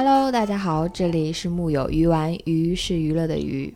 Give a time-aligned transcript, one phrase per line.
[0.00, 3.74] Hello，大家好，这里是木有鱼丸，鱼是娱乐的鱼。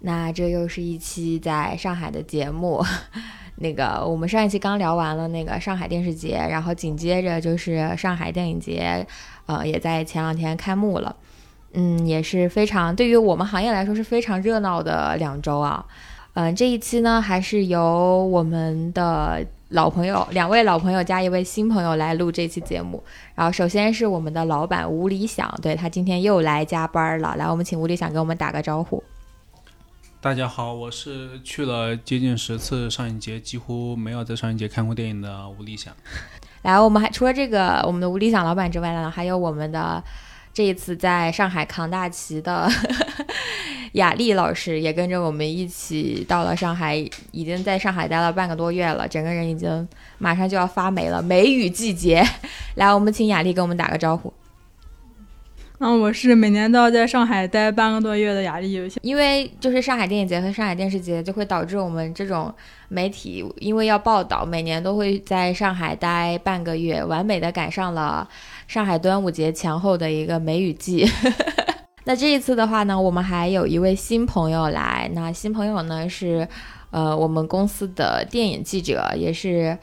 [0.00, 2.84] 那这又是一期在上海的节目。
[3.58, 9.06] 那个我们上一期刚聊完了那个上海电视节，然后紧接着就是上海电影节，
[9.46, 11.14] 呃，也在前两天开幕了。
[11.74, 15.86] 嗯，也是非常对于我们行业来说是非常热闹的两周啊。
[16.32, 23.02] 嗯，这一期呢，还是由我们的老朋友两位老朋友加一位新朋友来录这期节目。
[23.34, 27.34] 然后首先是我们的老板吴理想，对他今天又来加班了。
[27.36, 29.02] 来，我们请吴理想给我们打个招呼。
[30.20, 35.94] 大家好，我是去了接近十次上影节，几乎没有在上影节看过电影的吴理想。
[36.62, 40.02] 来，我们还除了这个我们的吴理想老板之外呢，还有我们的。
[40.52, 42.70] 这一次在上海扛大旗的
[43.94, 46.96] 雅丽老师也跟着我们一起到了上海，
[47.32, 52.24] 已经在上海待了半个多月了，整个人已经马上就要发霉了，梅雨季节。
[52.74, 54.32] 来，我们请雅丽给我们打个招呼。
[55.78, 58.90] 嗯，我是每年都要在上海待半个多月的雅丽。
[59.02, 62.52] 因为就是上海电影节和上海电视节，就会导致我们这种
[62.88, 68.28] 媒体，因为要报道，每年都会在上海待半个月，完美的赶上了。
[68.66, 71.06] 上海端午节前后的一个梅雨季，
[72.06, 75.10] 那这一次的话呢，我们还有一位新朋友来。
[75.14, 76.46] 那新朋友呢是，
[76.90, 79.76] 呃，我们公司的电影记者，也是，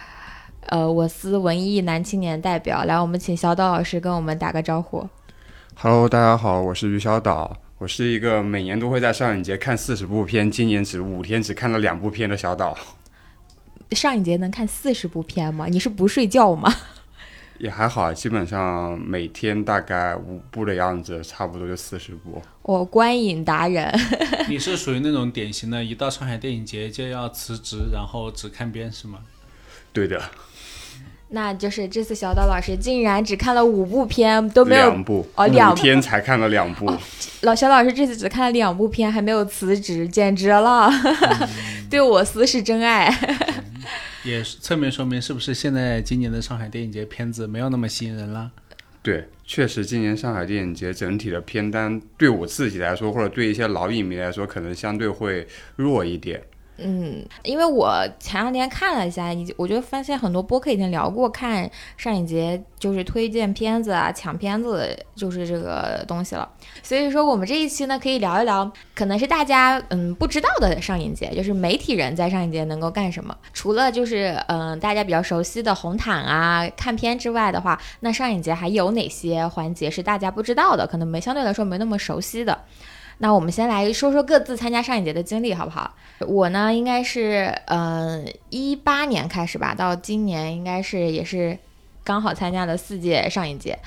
[0.67, 2.83] 呃，我司文艺男青年代表。
[2.86, 5.08] 来，我们请小岛老师跟我们打个招呼。
[5.73, 12.77] Hello，大家好，我是于小岛，我是一个每年都会在上影节看四十部片，今年只五天只看了两部片的小岛。
[13.94, 15.66] 上影节能看四十部片吗？
[15.67, 16.72] 你是不睡觉吗？
[17.62, 22.42] 也还好，基本上每天大概五部的样子，差不多就四十部。
[22.64, 23.88] 我观影达人，
[24.50, 29.20] 你是属于那种典型的，一到上海电影节就要辞职，然后只看片是吗？
[29.94, 30.20] 对的。
[31.34, 36.92] 那就是这次小岛老师竟然只看了五部片，都没有两部哦，两天才看了两部。
[37.42, 40.92] 老小老师这次只看了两部片，还没有辞职，简直了，
[41.92, 43.08] 对我司是真爱。
[44.23, 48.52] 也侧面说明是不是现在今年的上海电影节片子没有那么吸引人了？
[49.04, 56.39] 对，确实今年上海电影节整体的片单对我自己来说，或者对一些老影迷来说，可能相对会弱一点。
[56.83, 66.49] 嗯，因为我前两天看了一下，已经我就发现很多播客已经聊过看上影节就是推荐片子啊、抢片子就是这个东西了。
[66.83, 73.36] 所以说我们这一期呢，可以聊一聊，可能是大家嗯不知道的上影节，就是媒体人在上影节能够干什么。
[73.53, 80.87] 除了就是嗯大家比较熟悉的红毯啊、看片之外的话，那上影节还有哪些环节是大家不知道的？
[80.87, 82.58] 可能没相对来说没那么熟悉的。
[83.23, 85.93] 那我们先来说说各自参加上影节的经历，好不好？
[86.21, 91.55] 我呢，应该是嗯一八年开始吧，到今年应该是也是
[92.04, 93.77] 刚好参加了四届上影节，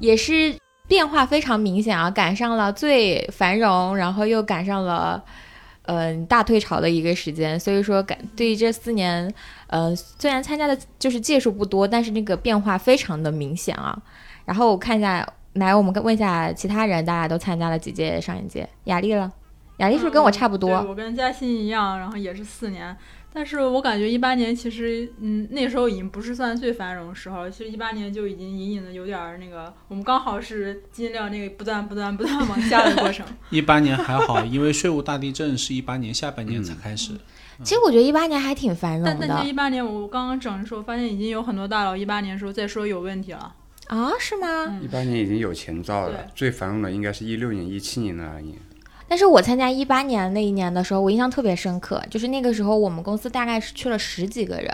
[0.00, 0.56] 也是
[0.86, 5.22] 变化非常明显啊，赶上了最繁荣，然后又赶上了
[5.82, 9.30] 嗯大退潮的一个时间，所以说感对于这四年，
[9.66, 14.00] 呃虽然参加的就是届数不多，但是那个变化非常的明显啊。
[14.46, 15.30] 然后我看一下。
[15.58, 18.68] 来，我们跟问一下其他人，大家都参加了几届上影节？
[18.84, 19.30] 雅丽了，
[19.78, 20.70] 雅丽是不是跟我差不多？
[20.88, 22.96] 我跟嘉欣一样，然后也是四年。
[23.30, 27.48] 但是我感觉一八年其实，嗯，那时候已经不是算最繁荣的时候。
[27.48, 33.26] 其实一八年就已经隐隐的有点那个，我们刚好是尽量那个不断不断不断往下的过程。
[33.50, 37.12] 一八年还好，因为税务大地震是一八年下半年才开始。
[37.62, 39.16] 其实我觉得一八年还挺繁荣的。
[39.20, 43.54] 但但是一八年我刚刚整的时候，发现已经有很多大佬一八年时候在说有问题了。
[43.88, 44.78] 啊，是吗？
[44.82, 48.56] 一八年已经有前兆了，最繁荣的应该是一六年、一七年那一年。
[49.08, 54.70] 但是我参加一八年那一年的时候，我印象特别深刻，就是那个时候我们公司大概是去了十几个人，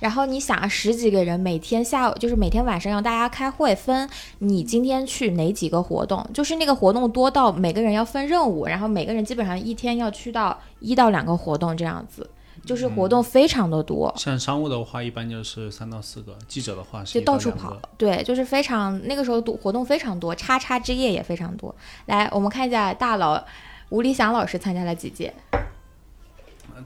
[0.00, 12.30] 然后你想啊，十几个人每天下午就是每天晚上让大家开会，分你今天去哪几个活动，就是那个活动多到每个人要分任务，然后每个人基本上一天要去到一到两个活动这样子。
[12.68, 21.74] 就是活动非常的多，像商务的话，一般就是三到四个；记者的话是就到处跑，对，就是非常那个时候多活动非常多，叉叉之夜也非常多。
[22.04, 23.42] 来，我们看一下大佬
[23.88, 25.32] 吴理想老师参加了几届？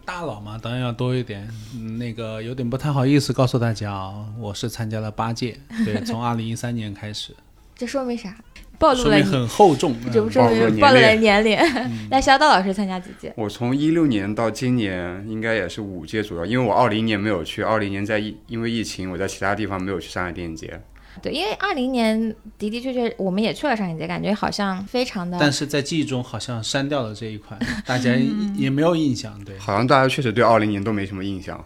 [0.04, 1.46] 大佬嘛，当然要多一点。
[1.98, 7.34] 那个有点不太好意思告诉大家啊，我是参加了八届，对， 从二零一三年开始。
[7.74, 8.34] 这说明啥？
[8.82, 11.56] 暴露了很厚重，这不说明暴露了年龄。
[12.10, 13.32] 那肖道老师参加几届？
[13.36, 20.82] 我从一六年到今年应该也是五届左右，因为我二零年没有去，二零年在疫因为疫情，我在其他地方没有去上海电影节。
[21.22, 25.38] 对，因为二零年的的确确我们也去了上海节，感觉好像非常的。
[25.40, 27.56] 但是在记忆中好像删掉了这一块，
[27.86, 28.10] 大家
[28.56, 29.38] 也没有印象。
[29.44, 31.64] 对，好像大家确实对二零年都没什么印象。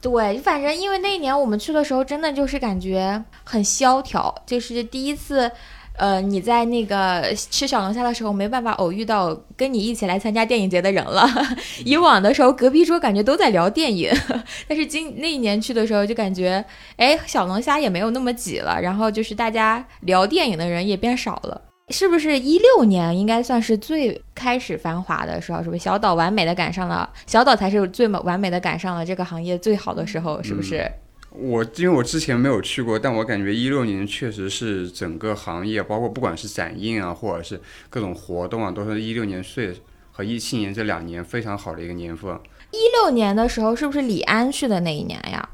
[0.00, 5.50] 对，反正因为那一年我们去的时候，真的就是感觉很萧条，就是第一次。
[5.96, 11.28] 呃，你在那个吃小龙虾的时候没办法偶遇到跟你一起来参加电影节的人了。
[11.84, 14.10] 以往的时候，隔壁桌感觉都在聊电影，
[14.66, 16.64] 但是今那一年去的时候就感觉，
[16.96, 21.60] 哎，小龙虾也没有那么挤了，然后就是大家聊电影的人也变少了。
[21.88, 25.62] 是不是一六年应该算是最开始繁华的时候？
[25.62, 27.08] 是不是小岛完美的赶上了？
[27.26, 30.90] 小岛才是最完美的赶上了这个行业最好的时候，是不是？
[31.34, 39.74] 我因为我之前没有去过，但我感觉一六年确实是整个行业，包括不管是展映啊，或者是各种活动啊，都是一六年岁
[40.10, 42.38] 和一七年这两年非常好的一个年份。
[42.70, 45.48] 一六年的时候是不是李安去的那一年呀？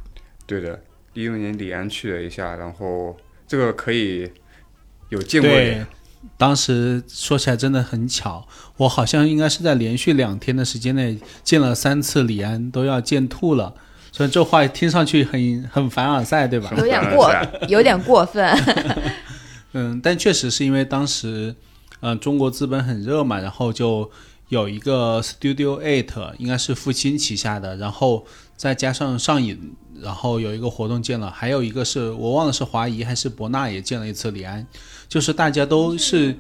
[0.47, 0.83] 对的，
[1.15, 3.17] 一六年李安去了一下，然后
[3.47, 4.31] 这个可以
[5.09, 5.51] 有见过。
[5.51, 5.85] 对，
[6.37, 8.47] 当时说起来真的很巧，
[8.79, 13.75] 我好像应该是在连续两天的时间内见了三次李安，都要见吐了。
[14.19, 16.73] 所以这话听上去很很凡尔赛，对吧？
[16.77, 17.33] 有点过，
[17.69, 18.45] 有点过分。
[19.75, 21.55] 嗯，但确实是因为当时，
[22.01, 24.11] 嗯，中国资本很热嘛，然后就
[24.49, 28.27] 有一个 Studio Eight，应该是复兴旗下的，然后
[28.57, 34.67] 再加上上影，然后有一个活动见了，还有一个是我忘了是华谊还是博纳也见了一次李安，
[35.09, 36.37] 就是大家都是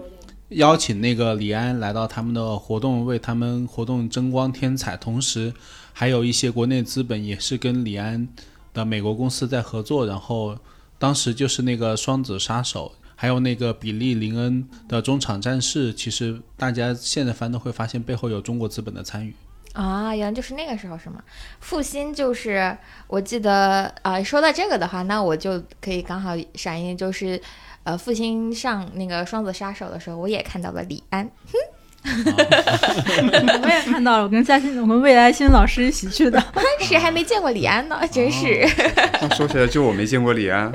[0.48, 5.52] 邀请那个李安来到他们的活动，为他们活动争光添彩，同时。
[5.98, 8.28] 还有一些国内资本也是跟李安
[8.72, 10.56] 的美国公司在合作，然后
[10.96, 19.34] 当时就是那个《双子杀手》，还有那个比利林恩的《中场战事》，其实大家现在翻都会发现背后有中国资本的参与
[19.72, 21.20] 啊，原来就是那个时候是吗？
[21.58, 22.78] 复兴就是
[23.08, 27.42] 我记得啊，说到这个的话，那我就可以刚好闪应，就是
[27.82, 31.26] 呃，复兴上那个《双子杀手》的时候，我也看到了李安。
[31.46, 31.58] 哼
[33.62, 36.42] 我也看到了，我跟嘉欣，我跟魏来欣老师一起去的。
[36.80, 38.00] 谁还没见过李安呢？
[38.10, 38.66] 真是。
[39.36, 40.72] 说起来，就我没见过李安。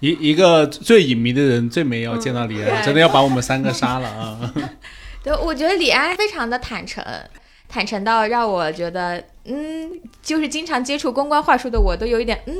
[0.00, 4.52] 一一个最隐秘的人，最没有见到李安，真的要把我们三个杀了啊！
[5.22, 7.02] 对，我觉得李安非常的坦诚。
[7.74, 9.90] 坦诚到让我觉得，嗯，
[10.22, 12.54] 就是经常接触公关话术的我都有一点，嗯，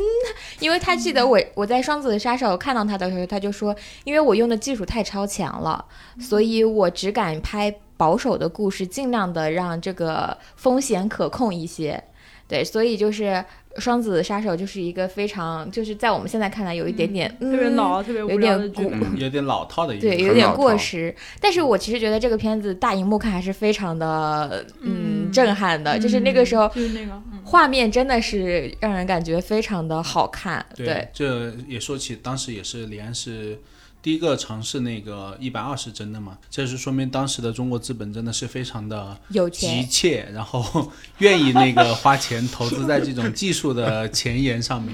[0.59, 3.73] 因为他记得我我在双子杀手看到他的时候，他就说，
[4.03, 5.85] 因为我用的技术太超前了，
[6.19, 12.03] 所以我只敢拍保守的故事，尽量的让这个风险可控一些，
[12.49, 13.45] 对，所以就是。
[13.79, 21.15] 双子杀手就是一个非常，就是在我们现在看来有一点点特别老、特别有点古、有点老套的一，对，有点过时。
[21.41, 25.99] 但是我其实觉得这个片子大荧幕看还是非常的，嗯，震撼的。
[25.99, 30.65] 就是那个时候，就是那个画面真的是让人感觉非常的好看。
[30.77, 33.59] 对，这也说起当时也是李安是。
[34.05, 44.93] 第一个尝试那个一百二十帧的嘛，这是说明当时的中国资本真的是非常的有急切，然后 愿意那个花钱投资在这种技术的前沿上面。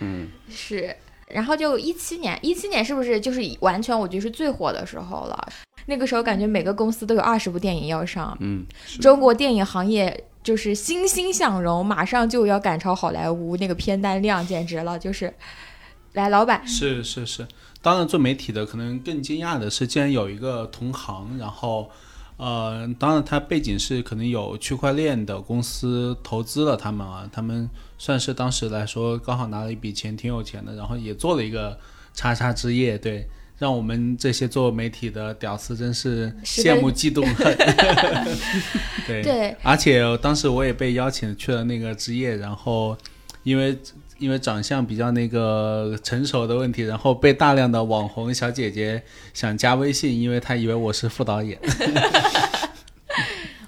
[0.00, 0.94] 嗯，是。
[1.26, 5.48] 然后就一七年，一七年是不是就是完全我觉得是最火的时候了？
[5.86, 8.36] 那个时候感觉每个公司都有二十部电影要上。
[8.38, 8.64] 嗯，
[9.00, 15.34] 中国电影行业就是欣欣向荣，马上就要赶超好莱坞，那个片单量简直了，就是。
[16.14, 16.66] 来，老板。
[16.66, 17.46] 是是是。
[17.82, 21.90] 当然，做媒体的可能更惊讶的是，竟然有一个同行，然后，
[22.38, 31.78] 呃，当然他背景是可能有区块链的公司投资了他们啊，他们算是当时来说刚好拿了一笔钱，挺有钱的，然后也做了一个
[32.14, 37.54] 叉叉之夜，对，让我们这些做媒体的屌丝真是羡慕嫉妒恨。
[39.06, 42.96] 对对，而且当时我也被邀请去了那个之夜，然后
[43.42, 43.76] 因为。
[44.18, 49.02] 因为长相比较那个成熟的问题，然后被大量的网红小姐姐
[49.32, 51.58] 想加微信，因为她以为我是副导演。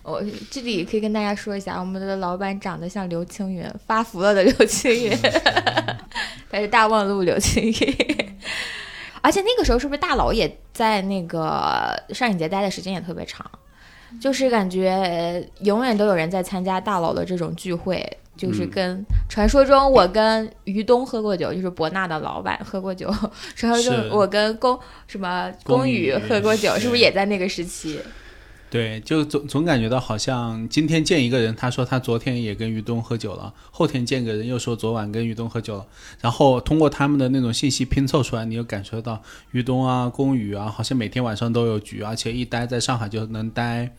[0.03, 5.11] 我这里可以跟大家说一下，我们的老板长得像刘青云，发福了的刘青云，
[6.49, 7.75] 他是大望路刘青云。
[9.21, 13.45] 而且那个时候是不是大佬也在那个上影节待的时间也特别长？
[14.21, 18.01] 就是感觉永远都有人在参加大佬的这种聚会。
[18.37, 23.13] 就是跟传说中我跟于东喝过酒，就是博纳的老板喝过酒。
[23.55, 27.99] 传说中我跟龚什么龚宇喝过酒，是不是也在那个时期？
[28.69, 35.87] 对，就总总感觉到好像今天见一个人，他说他昨天也跟于东喝酒了；后天见个人又说昨晚跟于东喝酒了。
[36.21, 43.93] 然后通过他们的那种信息拼凑出来，你又感受到于东啊、龚宇啊，好像每天晚上都有局，而且一待在上海就能待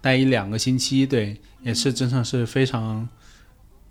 [0.00, 1.06] 待一两个星期。
[1.06, 3.08] 对，也是真的是非常。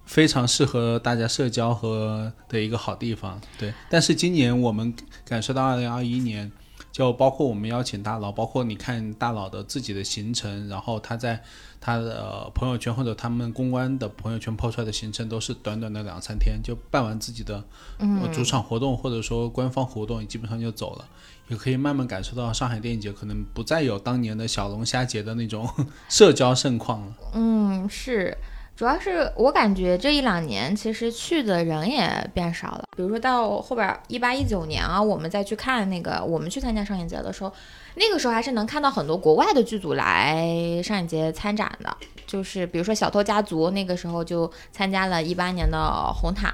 [0.09, 3.71] 非常适合大家社交和的一个好地方，对。
[3.91, 4.91] 但是今年我们
[5.23, 6.51] 感受到，二零二一年
[6.91, 11.39] 就包括我们邀请大佬，包括你看大佬的自己的行程，然后他在
[11.79, 17.63] 他的朋友圈或者他们公关的朋友圈抛出来的行程，都是短短的两三天就办完自己的
[17.99, 21.07] 呃主场活动或者说官方活动，基本上就走了。
[21.49, 25.69] 也可以慢慢感受到上海电影节可能不再有当年的小龙虾节的那种
[26.09, 27.13] 社交盛况了。
[27.33, 28.35] 嗯，是，
[28.79, 32.85] 主要是我感觉这一两年其实去的人也变少了。
[32.95, 37.51] 比如说到后边一八一九年啊，我们再去看那个，我们去参加上影节的时候，
[37.95, 41.97] 那个时候还是能看到很多国外的剧组来上影节参展的。
[42.25, 46.53] 就是比如说《小偷家族》，那个时候就参加了一八年的红毯，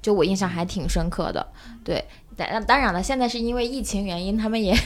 [0.00, 1.46] 就我印象还挺深刻的。
[1.84, 2.02] 对，
[2.36, 4.76] 当当然了，现在是因为疫情原因，他们也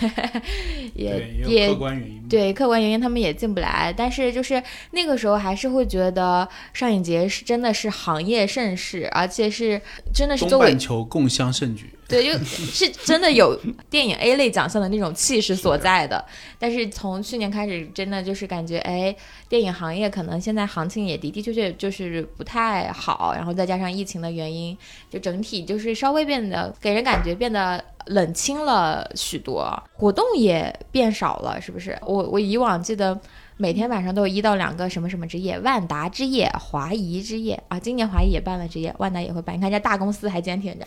[0.94, 2.28] 也，也客观原因。
[2.28, 3.92] 对客观原因，他们也进不来。
[3.96, 9.80] 但是就是那个时候，还是会觉得上影节是真的是行业盛事，而且是
[10.14, 11.90] 真的是作为东半球共襄盛举。
[12.10, 16.22] 对，就 是真的有电影 A 类奖项的那种气势所在的。
[16.58, 19.14] 但是从去年开始，真的就是感觉，哎，
[19.48, 24.76] 电影行业可能现在行情也的的确确就是不太好，然后再加上疫情的原因，
[25.08, 31.96] 就整体就是稍微变得给人感觉变得冷清了许多，活动也变少了，是不是？
[32.04, 33.18] 我我以往记得。
[33.56, 39.54] 每天晚上都有一到两个什么什么之夜，万达之夜、华谊之夜啊，今年华谊也办了之夜，万达也会办。
[39.54, 40.86] 你看，人家大公司还坚挺着。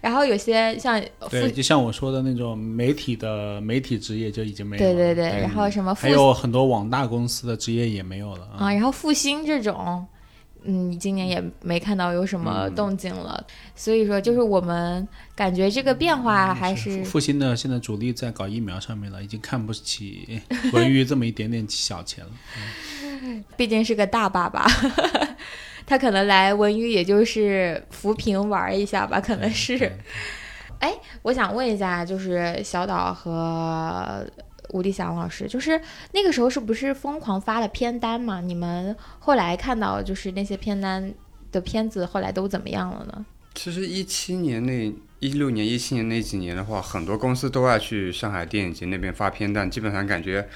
[0.00, 4.92] 然后有些像对，就像我说的那种媒体的媒体职业就已经没有了。
[4.92, 10.06] 对对对，然后什么还有很多网大公司的职业也没有了啊，然后复兴这种，
[10.64, 13.44] 嗯，今年也没看到有什么动静了。
[13.74, 20.40] 所以说，就是我们感觉这个变化还是复兴的现在主力在搞疫苗上面了，已经看不起
[20.72, 22.30] 文娱这么一点点小钱了。
[23.56, 24.66] 毕竟是个大爸爸，
[25.90, 29.76] 他可能来文娱也就是扶贫玩一下吧，可能是。
[29.76, 29.92] 对
[30.78, 34.24] 哎，我想问一下，就是小岛和
[34.68, 35.80] 吴迪祥老师，就是
[36.12, 38.40] 那个时候是不是疯狂发了片单嘛？
[38.40, 41.12] 你们后来看到就是那些片单
[41.50, 43.26] 的片子，后来都怎么样了呢？
[43.56, 50.48] 其实一七年那一六年、一七年那几年的话，很多公司都爱去上海电影节那边发片单，基本上感觉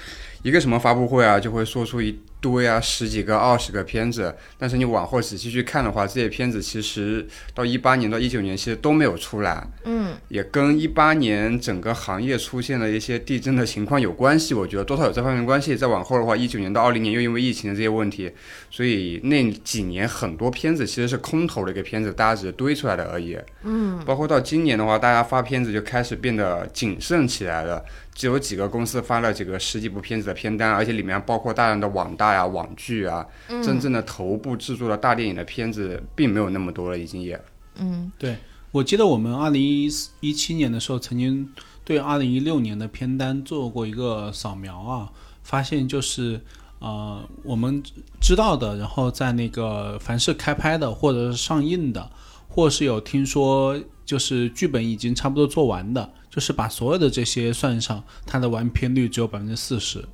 [0.43, 4.35] 一个什么发布会啊，就会说出一堆啊十几个、二十个片子。
[4.59, 14.53] 但是你往后仔细去看的话，这些片子其实到一八年到一九年其实都没有出来，嗯，也跟一八年整个行业出现了一些地震的情况有关系。
[14.53, 15.75] 我觉得多少有这方面关系。
[15.75, 18.31] 再往后的话，一九年到二零年又因为疫情的这些问题，
[18.69, 23.35] 所以那几年很多片子其实是空头的一个片子，大家只是堆出来的而已。
[23.63, 27.83] 嗯，包括到今年的话，大家发片子就开始变得谨慎起来了。
[28.15, 37.39] 只有几个公司发了几个十几部片子的片单，而且里面包括大量的网大呀、网剧啊，真正的头部制作的大电影的片子并没有那么多了，已经也。
[37.75, 38.37] 嗯，对。
[38.71, 41.49] 我记得我们二零一一七年的时候，曾经
[41.83, 45.11] 对二零一六年的片单做过一个扫描啊，
[45.43, 46.41] 发现就是
[46.79, 47.81] 呃我们
[48.19, 52.11] 知道的，然后在那个凡是开拍的或者是上映的，
[52.55, 60.05] 或是有听说就是剧本已经差不多做完的，就是把所有的这些算上，它的完片率只有百分之四十。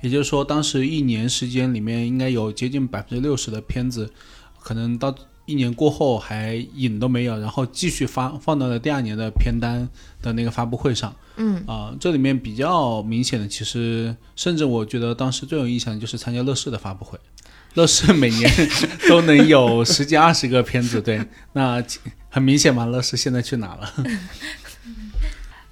[0.00, 4.10] 也就是说，当时一年时间里面应该有接近百分之六十的片子，
[4.58, 5.14] 可能到
[5.44, 9.86] 一年过后还影都没有，然后继续发放到了第二年的片单
[10.22, 11.14] 的那个发布会上。
[11.36, 17.18] 嗯啊、这里面比较明显的，其实甚至我觉得当时最有印象的就是参加乐视的发布会。
[17.74, 18.50] 乐视每年
[19.08, 21.82] 都能有十几二十个片子，对，那
[22.28, 23.92] 很明显嘛，乐视现在去哪了？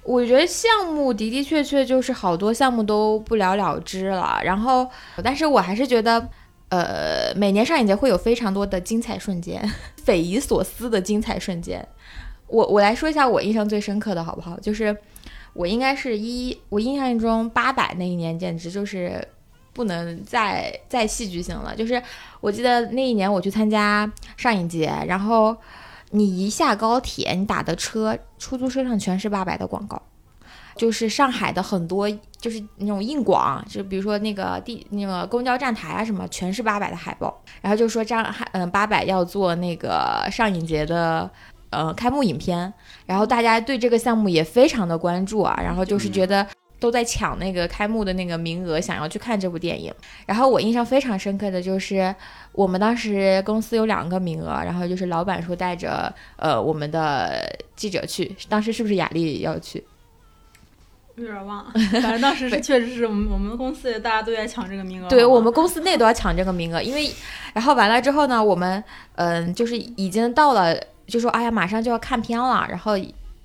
[0.03, 4.89] 我觉得项目的的确确就是好多项目都不了了之了，然后，
[5.23, 6.29] 但是我还是觉得，
[6.69, 9.61] 呃，每年上影节会有非常多的精彩瞬间，
[10.03, 11.87] 匪夷所思的精彩瞬间。
[12.47, 14.59] 我我来说一下我印象最深刻的好不好？
[14.59, 14.97] 就是
[15.53, 19.23] 我应该是一，我印象中八百那一年简直就是
[19.73, 21.75] 不能再再戏剧性了。
[21.75, 22.01] 就是
[22.41, 25.55] 我记得那一年我去参加上影节，然后
[26.11, 30.01] 你一下高铁，你打的车，出租车上全是八百的广告。
[30.75, 32.09] 就是上海的很多，
[32.39, 37.37] 就是那种硬广，就比如说那个地那个公交站台啊什么，全是八百的海报。
[37.61, 41.29] 然后就说张海，嗯，八百要做那个上影节的
[41.71, 42.73] 呃开幕影片，
[43.05, 46.47] 然后大家对这个项目也非常的关注啊，然后就是觉得
[46.79, 49.93] 都在抢那个开幕的那个名额，想要去看这部电影。
[50.25, 52.13] 然后我印象非常深刻的就是，
[52.53, 57.43] 我们当时公司有两个名额，然后就是老板说带着呃我们的
[57.75, 59.83] 记者去，当时是不是雅丽要去？
[61.15, 61.71] 有点忘了，
[62.01, 65.09] 反正当时是确实是我们我们公司大家都在抢这个名额。
[65.09, 67.11] 对我们公司内都要抢这个名额，因为
[67.53, 68.81] 然后完了之后呢，我们
[69.15, 70.73] 嗯、就是已经到了，
[71.07, 72.93] 就说哎呀马上就要看片了，然后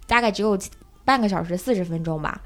[0.07, 0.57] 大概只有
[1.05, 2.41] 半个小时四十分钟吧。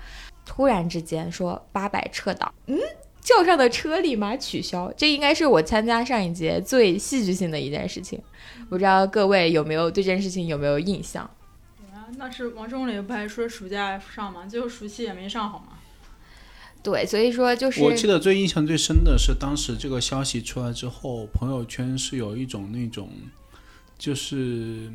[0.48, 2.78] 突然之间说八百撤档，嗯，
[3.20, 8.18] 叫上的车立马取消，这应该是我参加上一节最戏剧性的一件事情。
[8.70, 11.22] 不知道各位有没有对这件事情有没有印象？
[11.92, 14.46] 啊，那是王中磊不还说暑假上吗？
[14.46, 15.74] 最后暑期也没上好吗？
[16.82, 23.10] 对，所以说就是我记得最印象最深的是当时这个消息出来之后，朋友圈是有一种那种，
[23.98, 24.90] 就是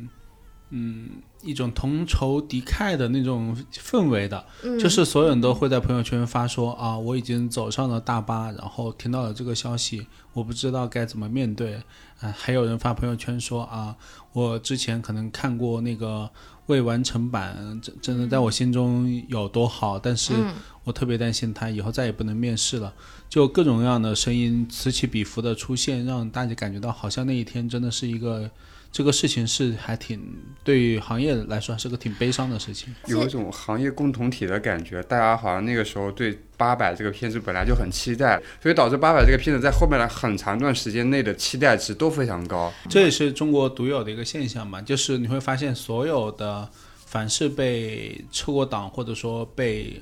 [0.76, 1.08] 嗯
[1.40, 11.74] 一种同仇敌忾的那种氛围的，嗯就是所有人都会在朋友圈发说啊，我已经走上了大巴，然后听到了这个消息，我不知道该怎么面对。
[12.20, 13.94] 啊，还有人发朋友圈说啊，
[14.32, 16.28] 我之前可能看过那个
[16.66, 20.54] 未完成版，真真的在我心中有多好，但是嗯
[20.84, 22.92] 我特别担心他以后再也不能面试了。
[23.28, 28.50] 就各种各样的声音此起彼伏的出现，让大家感觉到好像那一天真的是一个
[28.94, 30.24] 这个事情是还挺
[30.62, 32.94] 对于行业来说还是个挺悲伤的事情。
[33.08, 42.72] 有一种行业共同体的感觉，大家好像那个时候对《八佰》这个片子本来就很期待，所以导致《八佰》这个片子在后面的很长一段时间内的期待值都非常高。
[42.88, 46.70] 这也是中国独有的一个现象嘛，就是你会发现所有的
[47.04, 50.00] 凡是被撤过档或者说被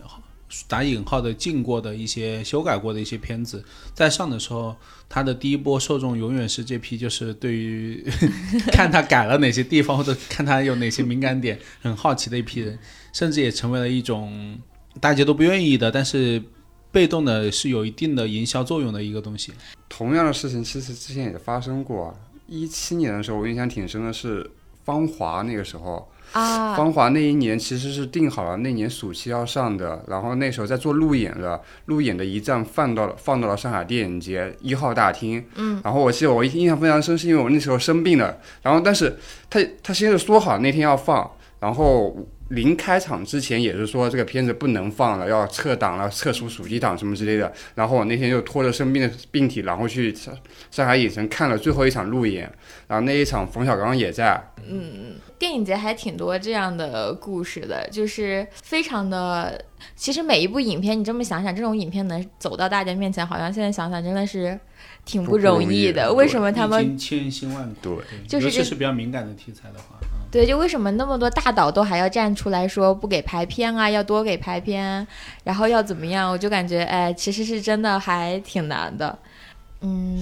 [0.69, 4.77] 打引号的禁过的一些修改过的一些片子，在上的时候，
[5.09, 8.05] 它的第一波受众永远是这批就是对于
[8.71, 12.79] 看他改了哪些地方或者看他有哪些敏感点很好奇的一批人，
[13.13, 14.59] 甚至也成为了一种
[15.01, 16.43] 大家都不愿意的，但是
[16.91, 19.53] 被动的是有一定的营销作用的一个东西。
[19.89, 22.15] 同样的事情其实之前也发生过，
[22.47, 24.43] 一七年的时候我印象挺深的是
[24.85, 26.07] 《芳华》那个时候。
[26.33, 35.45] 啊，芳华那一年其实是定好了那年暑期要上的，然后那时候在做路演了，路演的一站放到了放到了上海电影节一号大厅。
[35.57, 39.17] 嗯，然后我记得我印象非常深，是因为我那时候生病了，然后但是
[39.51, 42.17] 他他先是说好那天要放，然后
[42.53, 47.51] 临开场之前也是说这个片子不能放了，要撤档了，撤出暑期档什么之类的。
[47.75, 50.37] 然后我那天就拖着生病的病体，然后去上
[50.71, 52.43] 上海影城看了最后一场路演，
[52.87, 54.41] 然后那一场冯小刚也在。
[54.69, 59.65] 嗯嗯电影节还挺多这样的故事的，就是非常的。
[59.97, 64.57] 其实每一部影片，你这么想想，这种影片能走到大家面前，好像现在想想真的是
[65.05, 66.07] 挺不容容易的。
[66.09, 75.07] 对为什么他们千辛万苦，对就是这尤其是比较敏感的题材的话，嗯对，就为什么那么多大导都还要站出来说不给排片啊，要多给排片，
[75.45, 76.33] 然后要怎么样？
[76.33, 79.19] 我就感觉，哎，其实是真的还挺难的。
[79.83, 80.19] 嗯，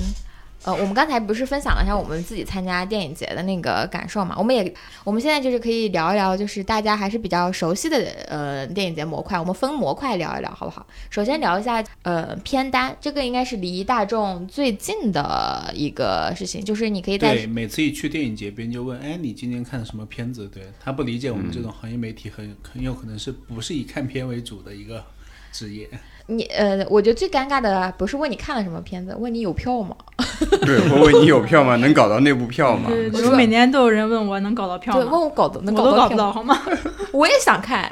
[0.65, 4.35] 呃，我们刚才不是分享了一下我们自己参加电影节的那个感受嘛？
[4.37, 7.97] 我们也，我们现在就是可以聊一聊，就是大家还是比较熟悉的
[8.29, 10.87] 呃电影节模块，我们分模块聊一聊，好不好？
[11.09, 25.05] 首先聊一下呃片单，这个应该是离大众最近的一个事情，就是你可以在对，每次一去电影节，别人就问：“哎，你今天看什么片子？”对他不理解我们这种行业媒体很很有可能是不是以看片为主的一个
[25.53, 25.89] 职业。
[26.27, 29.97] 你呃，我觉得最尴尬的不是问你看了什么片子，问你有票吗？
[30.65, 31.75] 对，我问你有票吗？
[31.77, 32.89] 能搞到内部票吗？
[32.89, 35.13] 对，我我每年都有人问我能搞到票吗对，吗？
[35.13, 36.63] 问我搞的能搞到票吗不到，好吗？
[37.13, 37.91] 我也想看，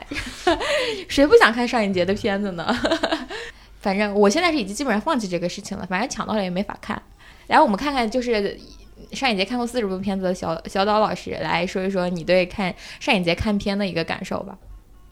[1.09, 2.73] 谁不想看上影节的片子呢？
[3.81, 7.01] 反正我现在是已经基本上放弃这个事情了，反正抢到了也没法看。
[7.49, 8.57] 然后我们看看，就是
[9.13, 14.57] 上影节看过四十部片子的小小岛老师来说一说你对看上影节看片的一个感受吧。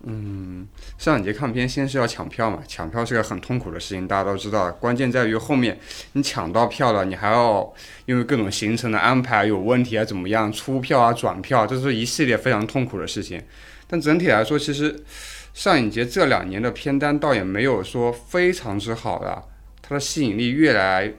[0.09, 0.67] 嗯
[0.99, 4.71] 上影节看片先是要抢票嘛，抢票是个很痛苦的事情，大家都知道。
[4.73, 5.77] 关键在于后面
[6.13, 13.43] 你抢到票了，你还要因为各种行程的安排有问题啊，怎么样出票啊、转票，这是一系列非常痛苦的事情。
[13.89, 15.05] 但整体来说，其实
[15.53, 19.43] 上影节这两年的片单倒也没有说非常之好了，
[19.83, 21.13] 它的吸引力越来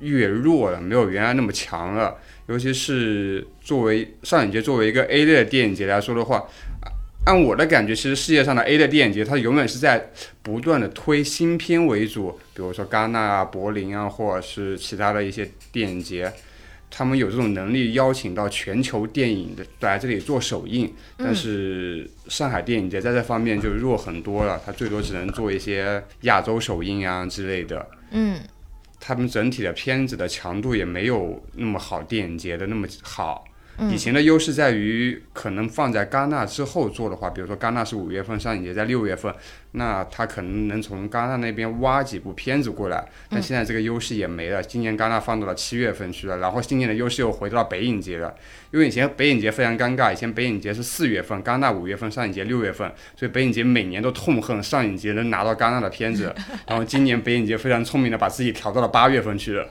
[0.00, 2.18] 越弱了，没有原来那么强了。
[2.46, 6.44] 尤其是作为上影节作为一个 A 类的电影节来说的话，
[7.24, 10.10] 按我的感觉，其实世界上的 A 的电影节，它永远是在
[10.42, 16.32] 不断的推新片为主，比如说戛纳啊、柏林啊，或者是其他的一些电影节，
[16.90, 20.90] 他们有这种能力邀请到全球电影的来这里做首映。
[21.18, 27.86] 但是上海电影节在这方面就弱很多了，它最多只能做一些亚洲首映啊之类的。
[28.10, 28.40] 嗯
[29.00, 33.44] 他们整体的片子的强度也没有那么好，电影节的那么好。
[33.90, 39.32] 以前的优势在于，可能放在戛纳之后做的话，比如说戛纳是五月份，上影节在六月份，
[39.72, 43.06] 那他可能能从戛纳那边挖几部片子过来。
[43.30, 48.34] 但现在这个优势也没了，今年戛纳放到了七月份去了，然后今年的优势又回到了北影节了。
[48.72, 56.34] 因为以前北影节非常尴尬，以前北影节是四月份，戛纳五月份，上影节六月份，所以北影节每年都痛恨上影节能拿到戛纳的片子。
[56.66, 59.68] 然后今年北影节非常聪明的把自己调到了八月份去了。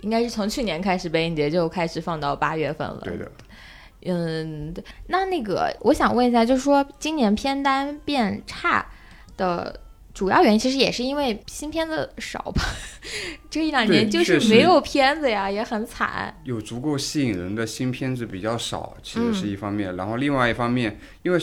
[0.00, 3.00] 应该是从去年开始，北影节就开始放到八月份了。
[3.02, 3.30] 对的。
[4.06, 4.74] 嗯，
[5.08, 8.86] 那那个我想问一下，就是说今年片单变差
[9.36, 9.78] 的
[10.14, 12.62] 主要原因其实也是因为新片子少吧，
[13.50, 16.34] 这一两年就是没有片子呀，也很惨。
[16.44, 19.94] 有足够吸引人的新片子比较少，其实是嗯一方面。
[19.96, 21.38] 然后另外一方面，因为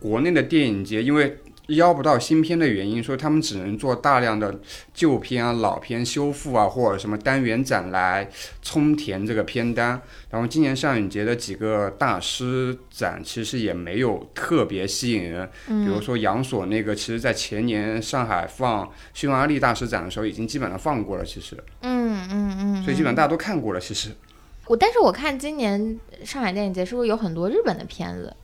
[0.00, 1.38] 国内的电影节因为
[1.68, 4.58] 邀不到新片的原因，说他们只能做大量的
[4.94, 8.28] 旧片啊、老片修复啊，或者什么单元展来
[8.62, 10.00] 充填这个片单。
[10.30, 24.10] 然后今年上影节的几个大师展其实也没有特别吸引人，比如说杨所那个，其实在前年上海放匈牙利大师展的时候已经基本上放过了，其实，嗯嗯嗯，所以基本上大家都看过了，其实。
[24.66, 28.34] 我但是我看今年上海电影节是不是有很多日本的片子？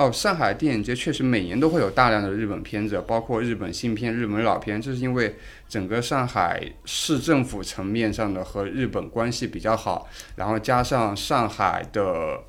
[0.00, 5.36] 哦，上海电影节确实每年都会有大量的日本片子，包括日本新片、日本老片，这是因为
[5.68, 12.40] 整个上海市政府层面上的和日本关系比较好，然后加上上海的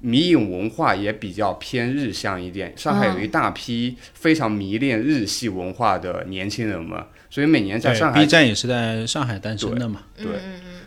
[0.00, 10.00] 迷影文化也比较偏日向一点，上海有一大批非常迷恋日系文化的年轻人们，所以每年在上海，B 站也是在上海诞生的嘛。
[10.16, 10.26] 对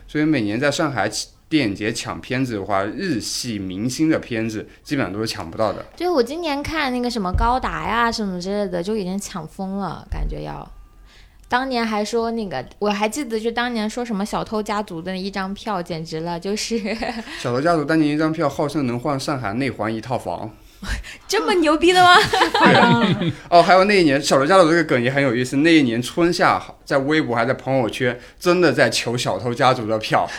[0.05, 1.09] 所以每年在上海
[1.49, 5.85] 电影节抢片子的话，日系明星的片子基本上都是抢不到的。
[5.95, 10.69] 对，我今年看那个什么高达呀什么之类的，就已经抢疯了，感觉要。
[11.49, 16.77] 当年还说那个，我还记得，就当年说什么小偷家族的一张票，简直了，就是
[17.39, 20.51] 小偷家族当年一张票号称能换上海内环一套房。
[21.27, 22.15] 这么牛逼的吗？
[23.49, 25.57] 哦，还有那一年小偷家族这个梗也很有意思。
[25.57, 30.29] 那一年春夏在微博还在朋友圈真的在求小偷家族的票。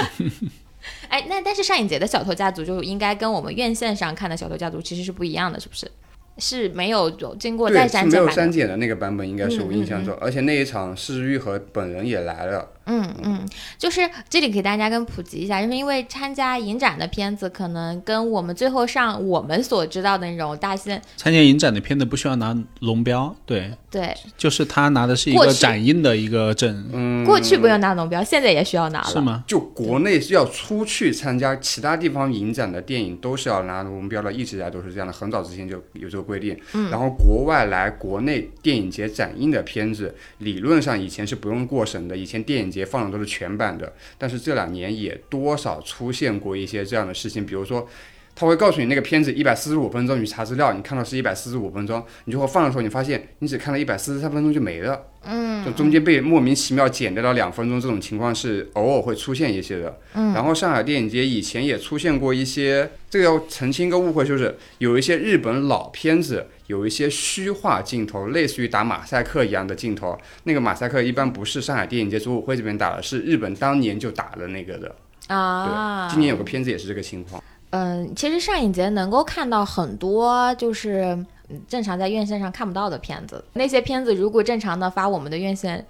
[1.08, 5.90] 哎，那但是上影节的小偷家族就应该跟我们院线上看的小偷家族其实是不一样的，是不是？
[6.36, 8.76] 是没有经过再删减没有删减版的。
[8.78, 10.12] 那个版本，应该是我嗯印象中。
[10.20, 12.68] 而且那一场是玉和本人也来了。
[12.86, 29.10] 嗯嗯，就是这里给大家跟普及一下，就是因为参加影展的片子，可能跟我们最后上我们所知道的那种大线，参加影展的片子不需要拿龙标，对，对，就是他拿的是一个展映的一个证，嗯，过去不用拿龙标，现在也需要拿了。
[29.10, 29.44] 是吗？
[29.46, 36.58] 就国内要出去参加其他地方影展的电影，都是要拿龙标的，一直以来都是这样的，很早之前就有这个规定。
[36.72, 47.88] 嗯，然后国外来国内电影节展映的片子，理论上以前是不用过审的，以前电影节放的都是全版的，但是这两年也多少出现过一些这样的事情，比如说。
[48.36, 55.00] 他会告诉你那个片子一百四十五分钟，你查资料，你看到是一百四十五分钟，你最后放的时候，你发现你只看了一百四十三分钟就没了。
[55.22, 60.00] 嗯就中间被莫名其妙剪掉了两分钟，这种情况是偶尔会出现一些的。
[60.14, 70.18] 嗯，然后上海电影节以前也出现过一些，这个要澄清一个误会，就是有一些日本老片子有一些虚化镜头，类似于打马赛克一样的镜头。
[70.44, 74.94] 那个马赛克一般不是上海电影节组委会这边打的，是日本当年就打了那个的。
[75.28, 77.42] 啊，对，今年有个片子也是这个情况。
[77.70, 81.02] 嗯，其实上影节能够看到很多就是
[81.48, 83.44] 嗯正常在院线上看不到的片子。
[83.54, 85.84] 那些片子如果正常的发我们的院线，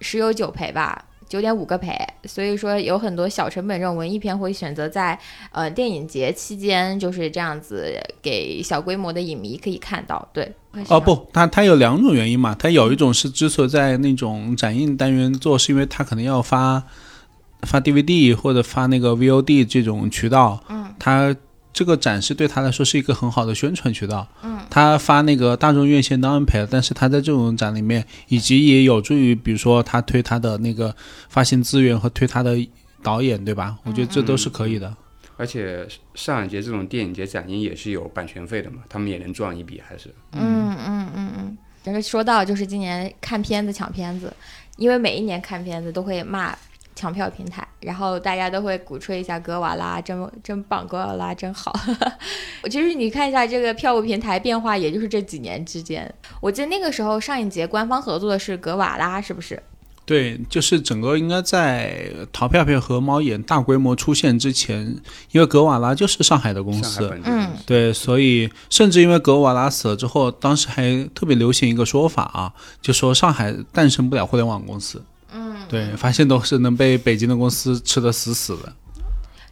[0.00, 1.96] 十有九赔吧，九点五个赔。
[2.24, 5.18] 所以说有很多小成本这种文艺片会选择在
[5.52, 10.28] 呃电影节期间就是这样子给小规模的影迷可以看到。
[10.32, 10.52] 对，
[10.88, 16.82] 哦，不，它它有两种原因嘛，它有一种是之所以在那种展映单元做，是因为它可能要发
[17.62, 21.34] 发 DVD 或者发那个 VOD 这种渠道，嗯，它
[21.76, 30.96] 这个展示对他来说是一个很好的宣传渠道，嗯，他发那个大众院线当然赔了，但是他在这种展里面，以及也有助于比如说他推他的那个
[31.28, 32.56] 发行资源和推他的
[33.02, 33.76] 导演，对吧？
[33.84, 34.96] 我觉得这都是可以的。
[35.36, 40.08] 而且上海节这种电影节展映也是有版权费的嘛，他们也能赚一笔，还是。
[40.32, 40.74] 嗯。
[40.78, 41.58] 嗯嗯嗯。
[41.84, 44.32] 但是说到就是今年看片子抢片子，
[44.78, 46.56] 因为每一年看片子都会骂
[46.96, 51.72] 抢票平台，然后大家都会鼓吹一下格瓦拉，真真棒，格瓦拉真好。
[52.68, 56.12] 其实你看一下这个票务平台变化，也就是这几年之间。
[56.40, 59.62] 我记得那个时候上一节官方合作的是格瓦拉，是不是？
[60.06, 62.00] 对，就是整个应该在
[62.32, 64.96] 淘票票和猫眼大规模出现之前，
[65.32, 67.48] 因为格瓦拉就是上海的公司，本地公司。
[67.66, 75.02] 对，所以甚至因为格瓦拉死了之后，当时还特别流行一个说法啊，就说上海诞生不了互联网公司。
[75.32, 78.72] 嗯，对，发现都是能被北京的公司吃的死死的。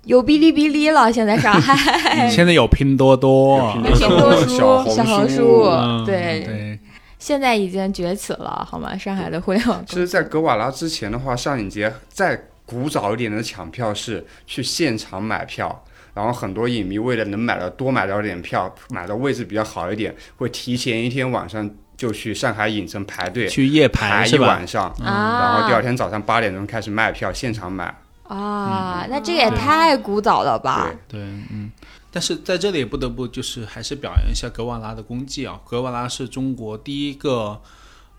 [0.05, 2.29] 有哔哩哔哩了，现在上海。
[2.29, 5.65] 现在有拼多多，有拼拼多小多、红小红书。
[6.05, 6.79] 对，对，
[7.19, 8.97] 现在已经崛起了，好吗？
[8.99, 21.69] 上海的互联网 其实，在格瓦拉之前的话，上影节再古早一点的抢票是去现场买票，然后很多影迷为了能买到多买到点票，买到位置比较好一点，会提前一天晚上
[22.05, 24.37] 就去上海影城排队去夜排一？
[24.37, 27.97] 晚上，啊，然后第二天早上八点钟开始卖票，现场买。
[28.29, 30.93] 啊，那这也太古早了吧？
[31.09, 31.73] 对，对，嗯，
[32.11, 35.59] 但是在这里也不得不就是还是表扬一下格瓦拉的功绩啊！
[35.64, 37.59] 格瓦拉是中国第一个，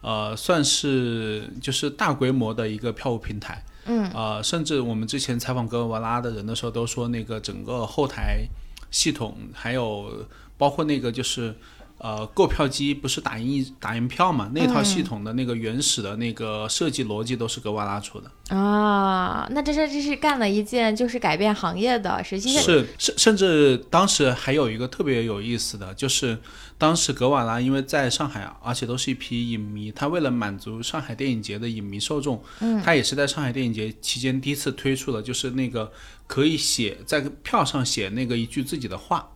[0.01, 3.63] 呃，算是就是大规模的一个票务平台。
[3.85, 8.47] 嗯，呃，甚至我们之前采访格瓦拉的人的时候都说，那个整个后台
[8.89, 10.25] 系统还有
[10.57, 11.53] 包括那个就是。
[11.97, 14.51] 呃，购票机不是打印打印票嘛？
[14.53, 18.29] 那套系统的那个原始的那个设计逻辑都是格瓦拉出的。
[18.55, 22.57] 啊，那这这这是干了一件就是改变行业的实际。
[22.59, 26.37] 是甚甚至当时还有一个特别有意思的就是，
[26.77, 35.91] 当时格瓦拉因为在上海，而且都是一批影迷，他为了满足上海电影节的影迷受众，嗯，他也是在上海电影节期间第一次推出的，就是那个
[36.27, 39.27] 可以写在票上写那个一句自己的话。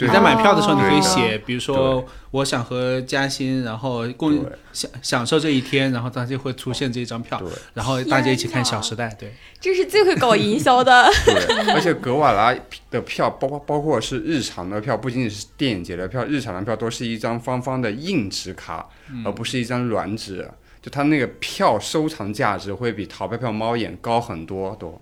[0.00, 1.02] 对你在买票的时候，你可以哦。
[1.02, 7.48] 写，比如说我想和嘉欣，然后共享享受这一天，然后它就会出现这一张票，对。
[7.74, 9.08] 然后大家一起看《小时代》。
[9.18, 11.06] 对，这是最会搞营销的。
[11.26, 11.34] 对，
[11.74, 12.56] 而且格瓦拉
[12.90, 18.88] 的票，包括包括是日常的票，不仅仅是电影节的票，日常的票都是一张方方的硬纸卡，
[19.22, 20.50] 而不是一张软纸。
[20.80, 24.98] 就它那个票收藏价值会比淘票票猫眼高很多，都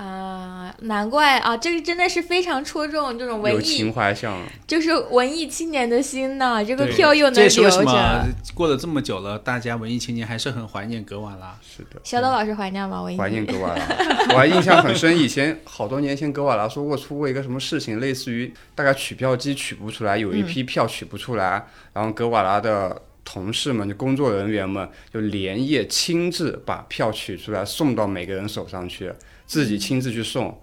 [0.00, 4.34] 啊，难怪啊，这个真的是非常戳中这种文艺有情，怀像。
[4.66, 6.64] 就是文艺青年的心呐。
[6.64, 8.26] 这个票又能这也是为什么留着。
[8.54, 11.54] 过了这么久了，大家文艺青年还是很怀念格瓦拉。
[11.60, 13.02] 是的，小岛老师怀念吗？
[13.02, 13.84] 文艺怀念格瓦拉，
[14.32, 15.18] 我还印象很深。
[15.18, 29.12] 以前好多年前，格瓦拉说过出过一个什么事情，类似于大概取票机取不出来，有一批票取不出来，然后格瓦拉的同事们、就工作人员们就连夜亲自把票取出来，送到每个人手上去，
[29.46, 30.58] 自己亲自去送。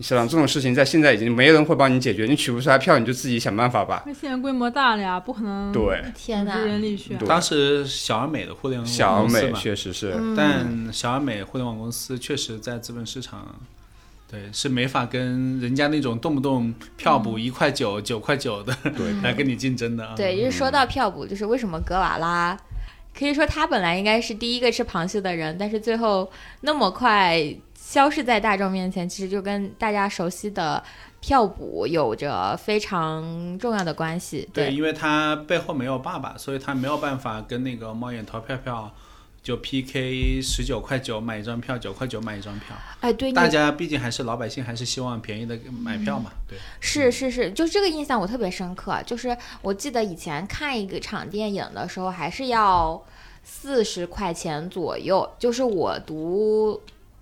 [0.00, 4.04] 你想想这种事情，在现在已经没人会帮你解决，你取不出来票，你就自己想办法吧。
[4.06, 6.68] 那现在规模大了呀，不可能对，天哪组织！
[6.68, 7.16] 人力去啊。
[7.18, 13.60] 对当时小而美的互联网小美公司嘛，确实是，嗯但小而美互联网公司确实在资本市场，
[14.30, 20.14] 对是没法跟人家那种动不动票补一块九、九块九的对， 来跟你竞争的啊。
[20.14, 22.56] 对，就是说到票补，就是为什么格瓦拉，
[23.18, 27.42] 可以说他本来应该是第一个吃螃蟹的人，但是最后那么快
[27.74, 30.84] 消失在大众面前，其实就跟大家熟悉的
[31.20, 34.46] 票补有着非常重要的关系。
[34.52, 38.94] 对，因为他背后没有爸爸，所以他没有办法跟那个猫眼淘票票
[39.48, 42.76] 就 PK 十九块九买一张票，九块九买一张票。
[43.00, 46.30] 哎，对，大家毕竟还是老百姓，还是希望便宜的买票嘛。
[46.46, 49.02] 对，是是是，就这个印象我特别深刻。
[49.06, 53.02] 就是我记得以前看一个场电影的时候，还是要
[53.42, 55.26] 四十块钱左右。
[55.38, 56.78] 就是我读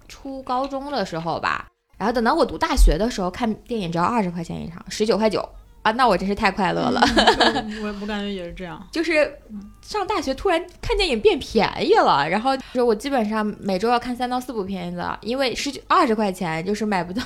[0.08, 5.48] 初高中的时候吧，然后等到我读大学的时候，看电影只要二十块钱一场，十九块九
[5.86, 7.00] 啊，那我真是太快乐了。
[7.14, 8.84] 嗯 我我感觉也是这样。
[8.90, 9.38] 就是
[9.80, 17.22] 上大学突然看电影变便宜了，然后就是我基本上每周要看三到四部片子，因为十九二十块钱就是买不到，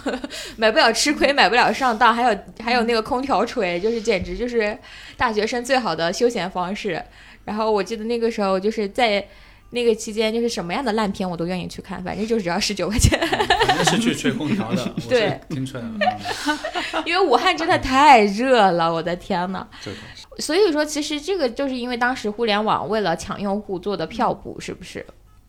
[0.58, 4.76] 买不了吃亏，买不了上当，还有还有那个空调吹，就是简直就是
[5.16, 7.02] 大学生最好的休闲方式。
[7.46, 9.26] 然后我记得那个时候就是在。
[9.70, 13.18] 那个期间，就是什么样的烂片我都愿意去看，反正就只要十九块钱。
[13.66, 15.90] 反正是去吹空调的， 我对是听出来了。
[16.00, 16.58] 嗯
[17.06, 19.66] 因为武汉真的太热了，我的天呐！
[19.82, 19.96] 这个
[20.38, 25.06] 所以说，其实这个就是因为当时互联网为了抢用户做的票补，是不是？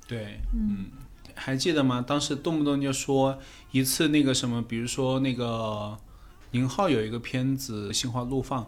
[0.08, 0.86] 对，嗯，
[1.34, 2.04] 还记得吗？
[2.08, 3.38] 当时动不动就说
[3.72, 5.98] 一次那个什么，比如说那个
[6.52, 8.64] 宁浩有一个片子《心花怒放》，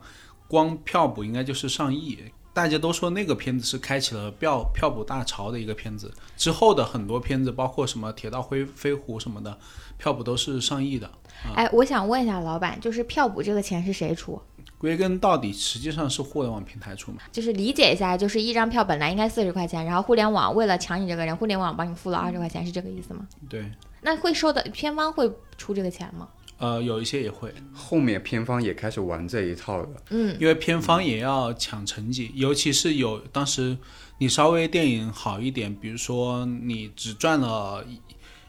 [0.47, 2.17] 光票补应该就是上亿。
[2.53, 9.57] 大家都说那个片子是开启了票票补大潮的一个片子，之后的很多片子，包括什么《铁道飞飞狐》什么的，
[9.97, 11.09] 票补都是上亿的。
[11.55, 14.39] 哎，我想问一下老板，就是票补这个钱是谁出？
[14.77, 17.19] 归根到底，实际上是互联网平台出嘛。
[17.31, 23.25] 就是理解一下，就是一张票本来应该四十块钱，然后互联网为了抢你这个人，互联网帮你付了二十块钱，是这个意思吗？
[23.49, 26.27] 对，那会收的片方会出这个钱吗？
[26.63, 29.89] 呃，有一些也会，后面片方也开始玩这一套了。
[30.11, 33.77] 嗯，因为片方也要抢成绩，尤其是有当时
[34.19, 37.99] 你稍微电影好一点，比如说你只赚了一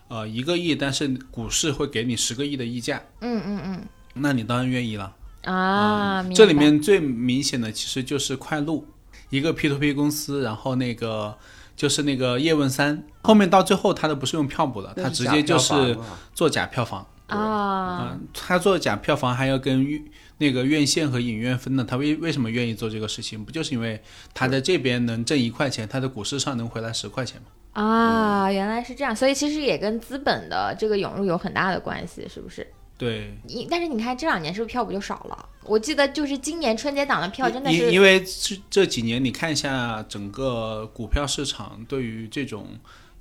[0.06, 5.12] 呃一个亿，但是股市会给你十个亿的溢价，嗯嗯嗯那你当然愿意了。
[5.42, 8.86] 啊，这里面最明显的其实就是快路，
[9.30, 11.36] 一个 P to P 公司，然后那个
[11.74, 15.98] 就是那个叶问三，后面到最后他都不是用票补了，他直接就是
[16.32, 17.04] 做假票房。
[17.34, 20.02] 啊，嗯，他做假票房还要跟院
[20.38, 23.44] 那个院线和影院分的，他为为什么愿意做这个事情？
[23.44, 24.00] 不就是因为
[24.32, 27.46] 他在这边能挣一块钱，他在股市上能回来十块钱吗？
[27.72, 32.66] 啊，原来是这样，所以其实也跟资本的这个涌入有很大的关系，是不是？
[32.96, 35.48] 对，你但是你看这两年是不是票不就少了？
[35.64, 42.68] 我记得就是今年春节档的票真的因是因为这这几年你看一下整个股票市场对于这种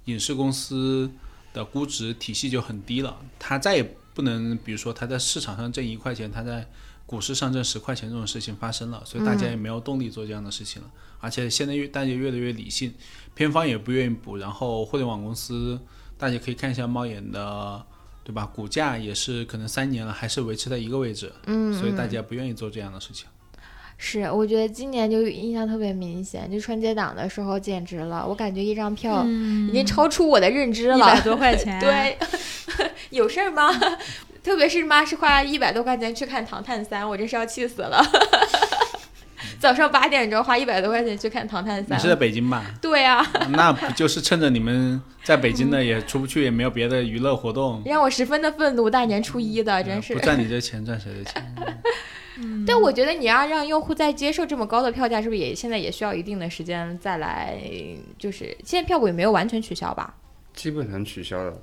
[0.05, 1.09] 影视公司
[1.53, 6.67] 的估值体系就很低了，它再也不能，比如说他在市场上挣一块钱，他在
[7.05, 10.91] 股市上挣十块钱这种事情发生了，所以大家也没有动力做这样的事情了。
[11.19, 12.93] 而且现在越大家越来越理性，
[13.33, 15.79] 偏方也不愿意补，然后互联网公司
[16.17, 17.85] 大家可以看一下猫眼的，
[18.23, 18.45] 对吧？
[18.45, 23.27] 股价也是可能三年了还是维持在一个位置，嗯，所以大家不愿意做这样的事情。
[24.05, 32.17] 是，我觉得今年就印象特别明显，就春节档的时候简直了，我感觉一张票已经超出我的认知了，一百多块钱， 对，
[33.11, 33.71] 有事儿吗？
[34.43, 38.05] 特别是妈是花一百多块钱去看《唐探三》，我真是要气死了。
[39.57, 42.61] 早上八点钟花一百多块钱去看《唐探三你是》，在北京吧？
[42.81, 48.89] 对啊，那不就是趁着你们在北京的也出不去，也没有别的娱乐活动，让我十分的愤怒。
[48.89, 50.19] 大年初一的，真是不。
[50.19, 51.55] 赚你这钱赚谁的钱？
[52.65, 57.59] 但我觉得你要让用户再接受这么高的票价，是不是也现在也需要一定的时间再来？
[58.17, 60.15] 就是现在票补也没有完全取消吧？
[60.53, 61.57] 基本上取消了，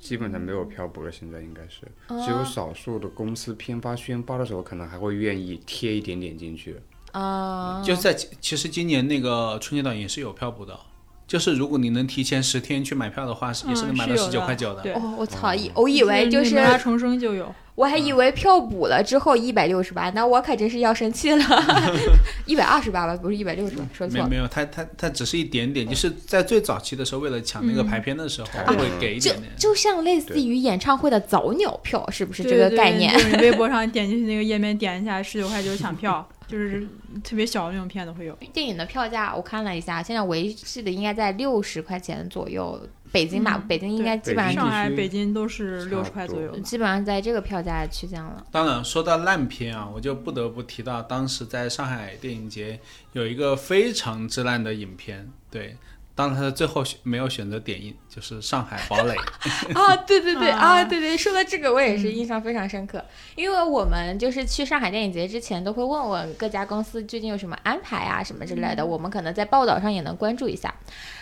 [0.00, 1.10] 基本上没有票补了。
[1.10, 6.76] 现在应该是哦只有少数的公司偏发宣发的时候，可能还会愿意贴一点点进去。
[7.12, 10.78] 啊，就在其实今年那个春节档也是有票补的，
[11.28, 14.80] 就是如果你能提前十天去买票的话，是也是能买到十九块九的。
[14.80, 15.54] 对哦，我操！
[15.54, 21.44] 以我以为就是重生就有，我还以为票补了之后一百六十八，那我可真是要生气了，
[22.46, 24.26] 一百二十八吧，不是一百六十八，说错了。
[24.26, 29.52] 没有没有，它它它只是一点点，就是在最早期的时候，为了抢那个排片的时候，嗯会给一就点点。
[29.58, 33.12] 就像类似于演唱会的早鸟票，是不是这个概念？
[33.18, 36.84] 就是微博上点进去那个页面，点一下十九块九抢票，就是
[37.22, 38.34] 特别小的那种片子会有。
[38.52, 42.80] 电影的票价我看了一下，现在维系的应该在六十块钱左右。
[43.10, 46.58] 北京吧，嗯北京应该基本上上海、北京都是六十块左右。
[46.58, 48.44] 基本上在这个票价区间了。
[48.52, 52.78] 当然，说到烂片啊，我就不得不提到当时在上海电影节
[53.14, 55.74] 有一个非常之烂的影片，对，
[56.18, 59.14] 当然他最后选没有选择点映，就是《上海堡垒
[59.80, 63.04] 》。啊，对对对啊啊，对对，说到这个我也是印象非常深刻，
[63.36, 70.74] 因为我们就是去上海电影节之前都会问问各家公司最近有什么安排啊什么之类的，我们可能在报道上也能关注一下。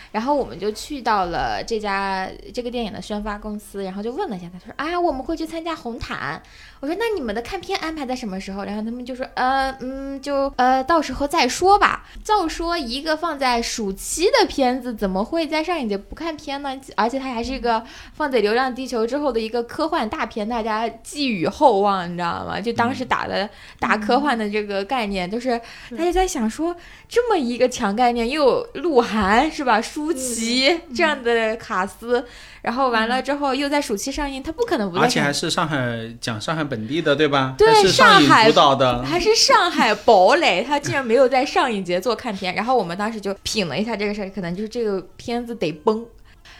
[0.09, 6.41] 然后我们就去到了这家这个电影的宣发公司，然后就问了一下，他说：“啊，我们会去参加红毯。”
[6.79, 12.05] 我说：“那你们的看片安排在什么时候？”然后他们就说：“呃，嗯，就呃，到时候再说吧。
[12.23, 16.79] 照说一个放在暑期的片子，怎么会在上影节不看片呢？
[16.95, 22.61] 而且它还是一个放在《流浪地球》之后的一个科幻大片，大家寄予厚望，你知道吗？
[22.61, 25.59] 就当时打的打科幻的这个概念，就是
[25.97, 26.75] 大家在想说，
[27.09, 29.81] 这么一个强概念，又有鹿晗是吧？
[29.81, 32.25] 舒淇这样的卡司，
[32.67, 37.55] 然后完了之后又在暑期上映，他不可能不在而且还是上海讲上海本地的，对吧？
[37.57, 39.01] 对是上海主导的。
[39.03, 42.53] 还是上海堡垒，他竟然没有在上影节做看片。
[42.53, 46.05] 然后我们当时就品了一下这个事儿，可能就是这个片子得崩。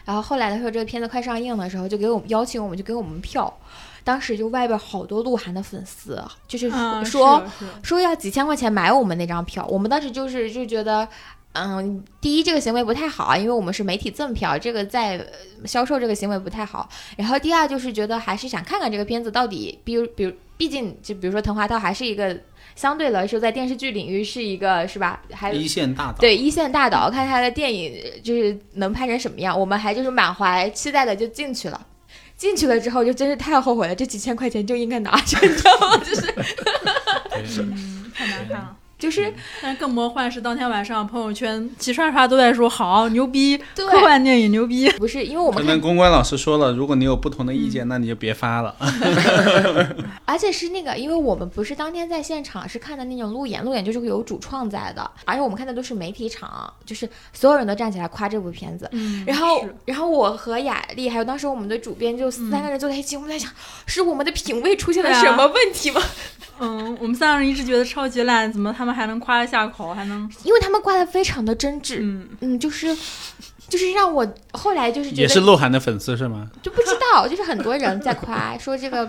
[0.06, 3.54] 然后后来的时候，这个片子快上映的时候，就给我们邀请我们，就给我们票。
[4.02, 9.66] 当时就外边好多鹿晗的粉丝，就是啊，说、是是说要几千块钱买我们那张票。
[9.68, 11.06] 我们当时就是就觉得。
[11.60, 16.88] 嗯，第一，这个行为不太好啊，因为我们是媒体赠票，这个在呃销售这个行为不太好。
[17.16, 22.36] 然后第二就是觉得还是想看看这个片子到底，比如比如，毕竟就比如说《滕华涛》还是一个
[22.74, 25.20] 相对来说在电视剧领域是一个是吧？
[25.32, 31.86] 还一线大导，对一线大导，看他的电影就是能拍成什么样，我们还就是满怀期待的就进去了。
[32.36, 35.96] 进去了之后，就真是太后悔了，这几千块钱就应该拿着，你知道吗？
[35.98, 36.22] 就是
[38.14, 38.76] 太 难看了。
[38.98, 39.32] 就是
[39.62, 44.90] 但是更魔幻是当天晚上朋友圈齐刷刷都在说好牛逼，科幻电影牛逼。
[44.92, 48.74] 不是因为我们看可能公关老师说了，如果你有不同的意见，那你就别发了。
[50.26, 58.88] 而且是那个，因为我们不是当天在现场，是看的那种路演，路演就是会有主创在的，而且我们看的都是媒体场，就是所有人都站起来夸这部片子。
[58.92, 63.50] 嗯然后，然后我和雅丽还有当时我们的主编就三个人坐在一起，我们在想，
[63.86, 66.02] 是我们的品味出现了什么问题吗？
[66.60, 72.96] 嗯，我们三个人一直觉得超级烂，怎么他们还能夸得下口，还能因为他们夸的非常的真挚，嗯嗯，就是
[73.68, 76.50] 就是让我后来就是觉也是鹿晗的粉丝是吗？
[76.62, 79.08] 就不知道，就是很多人在夸说这个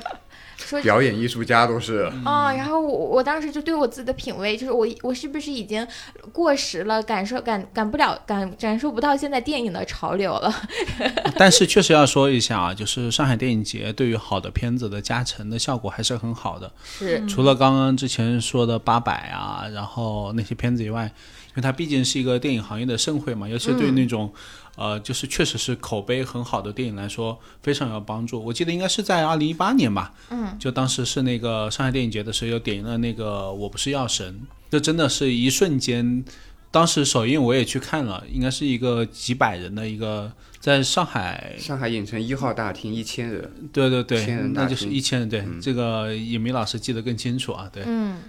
[0.65, 5.88] 说表演艺术家都是，啊、然后我我当时就对我自己的品味，就是我我是不是已经
[6.32, 10.54] 过时了，感受感感不了感感受不到现在电影的潮流了？
[11.38, 16.71] 但是确实要说一下啊，就是上海电影节对于好的片子的加成的效果还是很好的。
[16.84, 24.31] 是除了刚刚之前说的八百啊，然后那些片子以外，因为它毕竟是一个电影行业的盛会嘛，尤其对那种、
[24.80, 28.42] 呃，就是确实是口碑很好的电影来说，非常有帮助。
[28.42, 34.34] 我记得应该是在二零一八年吧，嗯，就当时是那个上海电影节的时候，又点映了那个《我不是药神》，
[34.69, 36.23] 这真的是一瞬间。
[36.71, 48.21] 当时首映我也去看了，应该是一个几百人的一个，在上海，上海影城一号大厅一千人，对对对千人，大那就是一千人，对，嗯这个影迷老师记得更清楚啊，对，嗯，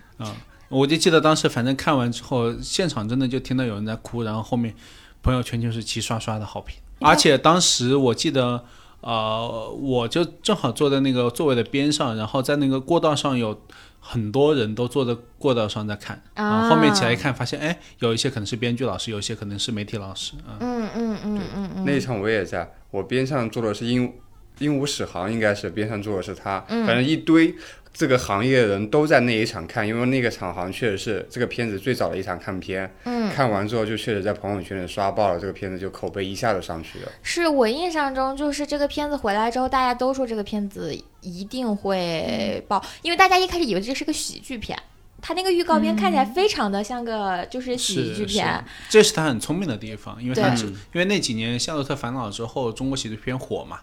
[0.68, 4.74] 我就记得当时反正看完之后，现场真的就听到有人在哭，然后后面
[5.22, 8.64] 朋友圈就是齐刷刷的好评，而且当时我记得。
[9.02, 13.58] 呃，我就正好坐在那个座位的边上，然后在那个过道上有
[13.98, 20.60] 很多人都坐在过道上在看，然后后面起来一看，发现哎，有一些可能是编剧老师，有一些可能是媒体老师啊。
[20.60, 24.12] 嗯嗯嗯嗯嗯，那一场我也在，我边上坐的是鹦
[24.58, 26.86] 鹦鹉史航，应该是边上坐的是他，嗯。
[26.86, 27.54] 反正一堆
[27.92, 37.12] 这个行业的人都在那一场看，因为那个场好像确实是这个片子最早的一场看片，嗯，看完之后就确实在朋友圈里刷爆了，这个片子就口碑一下子上去了。
[37.22, 44.78] 是我印象中，就是这个片子回来之后，大家都说这个片子一定会爆，因为大家一开始以为这是个喜剧片。
[45.22, 50.56] 它那个预告片看起来非常的像个就是喜剧片，这是他很聪明的地方，因为他对。
[50.56, 53.80] 是因为那几年《夏洛特烦恼》之后，中国喜剧片火嘛，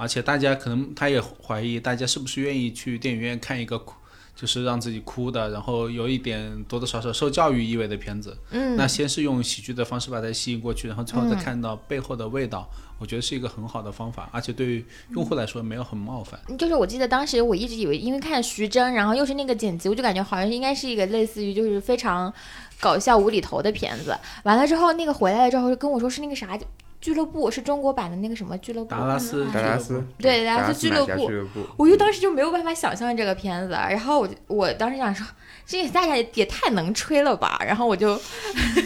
[0.00, 3.92] 而且大家可能他也怀疑大家是不是愿意去电影院看一个哭，
[4.34, 8.34] 就是让自己哭的，然后有一点多多少少受教育意味的片子。
[8.50, 12.66] 嗯，那先是用喜剧的方式把它吸引过去，然后最后再看到背后的味道，
[12.98, 16.40] 我觉得是一个很好的方法，而且对于用户来说没有很冒犯。
[16.56, 22.32] 就是我记得当时我一直以为，因为看徐峥，然后又是那个剪辑，我就感觉好像应该是一个类似于就是非常
[22.80, 24.16] 搞笑无厘头的片子。
[24.44, 26.58] 完了之后，那个回来了之后就跟我说是那个啥
[27.00, 28.90] 俱乐部，是中国版的那个什么俱乐部。
[28.90, 35.26] 达拉斯达拉斯，对达拉斯俱乐部俱乐部，我就当时就没有办法想象这个片子，然后我就我当时想说，
[35.66, 38.20] 这大家也太能吹了吧，然后我就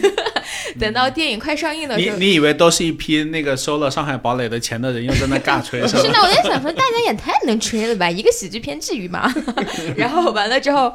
[0.79, 6.01] 等到电影快上映的时候，你你以为都是一批那个收了上海堡垒的钱的人，又在那尬吹 是吧？
[6.01, 9.33] 是的，我在想说，大家也太能吹了吧，一个喜剧片至于吗？
[9.97, 10.93] 然后完了之后，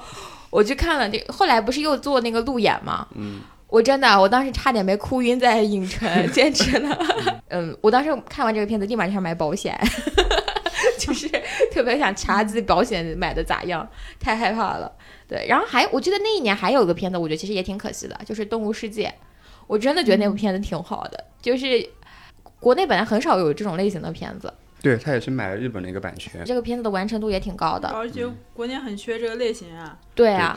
[0.49, 3.07] 我去看了这，后来不是又做那个路演吗？
[3.15, 3.41] 嗯，
[3.71, 6.99] 我真的，我当时差点没哭晕在影城，简直了。
[7.49, 9.79] 嗯，我当时看完这个片子，立马就想买保险，
[10.99, 11.29] 就是
[11.73, 14.91] 特别想查自己保险买的咋样，太害怕了。
[15.29, 19.07] 对，然后还我记得那一年还有一个片子，我觉得其实也挺可惜的，就是《动物世界》，
[19.69, 21.89] 我真的觉得那部片子挺好的，就是
[22.59, 26.45] 国内本来很少有这种类型的片子，对他也是买了日本的一个版权。
[26.45, 27.89] 这个片子的完成度也挺高的。
[27.89, 29.99] 而且国内很缺这个类型啊。
[30.15, 30.57] 对啊，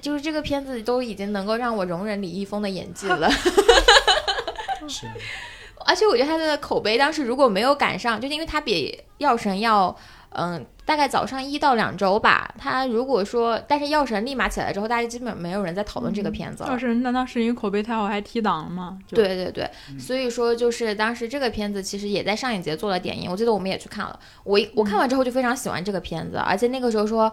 [0.00, 3.30] 就是这个片子都已经能够让我容忍李易峰的演技了。
[4.88, 5.06] 是
[5.86, 9.96] 而且我觉得他的口碑当时如果没有赶上，就是因为他比《药神》要，
[10.30, 12.52] 嗯，大概早上一到两周吧。
[12.58, 16.70] 他如果说，但是《药神》立马起来之后，大家基本没有人在讨论这个片子了。
[16.70, 18.98] 要是那当时因为口碑太好还提档了嘛？
[19.06, 24.18] 就，对对对，所以说就是当时这个片子其实也在上影节做了点映，我记得我们也去看了。
[24.44, 27.32] 我我看完之后就非常喜欢这个片子，而且那个时候说。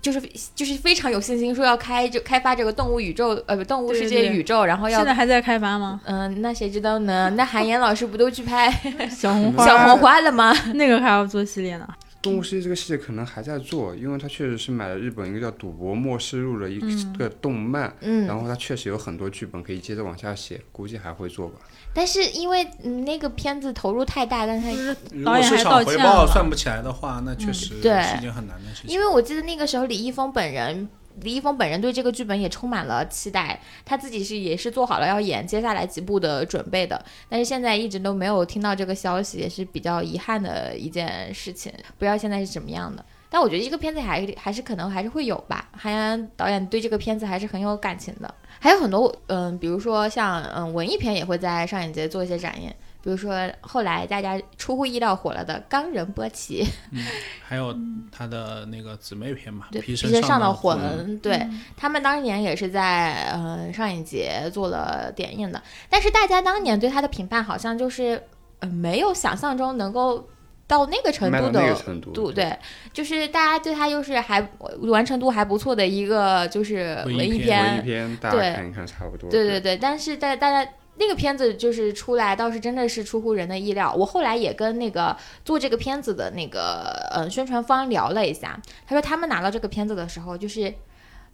[0.00, 0.22] 就是
[0.54, 6.00] 就是非常有信心说要开就开发这个动物宇宙呃不动物世界对对宇宙，然后要现在还在开发吗？
[6.04, 7.28] 嗯那谁知道呢？
[7.30, 8.70] 那韩岩老师不都去拍
[9.10, 10.54] 小红花，小红花了吗？
[10.74, 11.88] 那个还要做系列呢。
[12.20, 16.80] 动物世界这个系列可能还在做，因为他确实是买了日本一个叫《赌博默示录》的一
[17.16, 21.60] 个动漫，嗯，然后他确实有很多剧本可以接着往下写，估计还会做吧。
[21.94, 26.26] 但是因为嗯那个片子投入太大，但是就是如导演还果市场道歉回报。
[26.26, 28.90] 算不起来的话，那确实对是一件很难的事情。
[28.90, 30.88] 因为我记得那个时候李易峰本人。
[31.22, 41.72] 李易峰本人对这个剧本也充满了期待，他自己是也是做好了要演接下来几部的准备的，但是现在一直都没有听到这个消息，也是比较遗憾的一件事情。
[41.98, 45.68] 不知道现在是怎么样的，但我觉得这个片子还还是可能还是会有吧。
[45.76, 52.72] 韩延导演对这个片子还是很有感情的，还有很多嗯，比如说像嗯文艺片也会在上影节做一些展映，
[53.02, 56.64] 比如说后来大家出乎意料火了的《冈仁波齐》。
[57.42, 57.74] 还有
[58.12, 68.22] 他的那个姊妹篇嘛，对，《皮身身上的魂》魂，对、他们当年也是在呃上影节做了点映的，但是大家当年对他的评判好像就是
[68.58, 70.28] 呃没有想象中能够
[70.66, 72.54] 到那个程度的程度，对，
[72.92, 74.46] 就是大家对他又是还
[74.82, 79.30] 完成度还不错的一个就是文艺片文艺片，大对家看一看差不多。
[79.30, 80.70] 对对对，但是大大家
[81.00, 83.94] 那个片子就是出来，倒是真的是出乎人的意料。
[83.94, 90.74] 我后来也跟那个做这个片子的那个呃宣传方聊了一下，他说他们拿到这个片子的时候，就是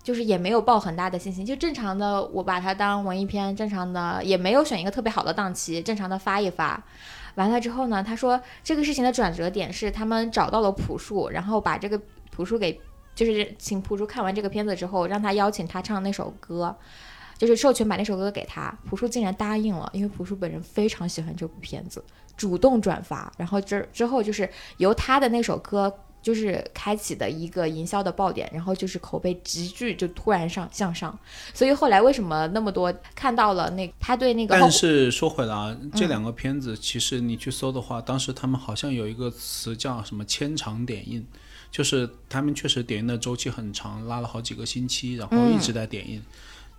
[0.02, 6.82] 就是也没有抱很大的信心，就正常的我把它当文艺片，正常的也没有选一个特别好的档期，正常的发一发。
[7.36, 11.98] 完了之后呢，他说这个事情的转折点是他们找到了朴树，然后把这个
[12.30, 12.78] 朴树给
[13.14, 16.76] 就是请朴树看完这个片子之后，让他邀请他唱那首歌。
[17.46, 22.02] 就是授权把那首歌给他，朴树竟然答应了，因为朴树本人非常喜欢这部片子，
[22.36, 25.92] 主动转发，然后之之后就是由他的那首歌
[26.22, 31.16] 就是开启的一个营销的爆点，然后就是口碑急剧就突然上向上，
[31.52, 41.26] 所以后来为什么那么多看到了那他对那个但是说回来啊，这两个片子其实你去搜的话，当时他们好像有一个词叫什么“千场点映”，
[41.70, 46.22] 就是他们确实点映的周期很长，拉了好几个星期，然后一直在点映。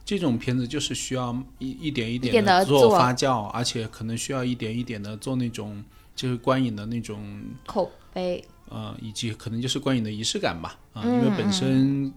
[0.06, 5.84] 这种片子就是需要一一点一点的做做发酵，而且可能需要一点一点的做那种
[6.16, 12.14] 就是观影的那种口碑，呃，以及可能就是观影的仪式感吧，啊、嗯因为本身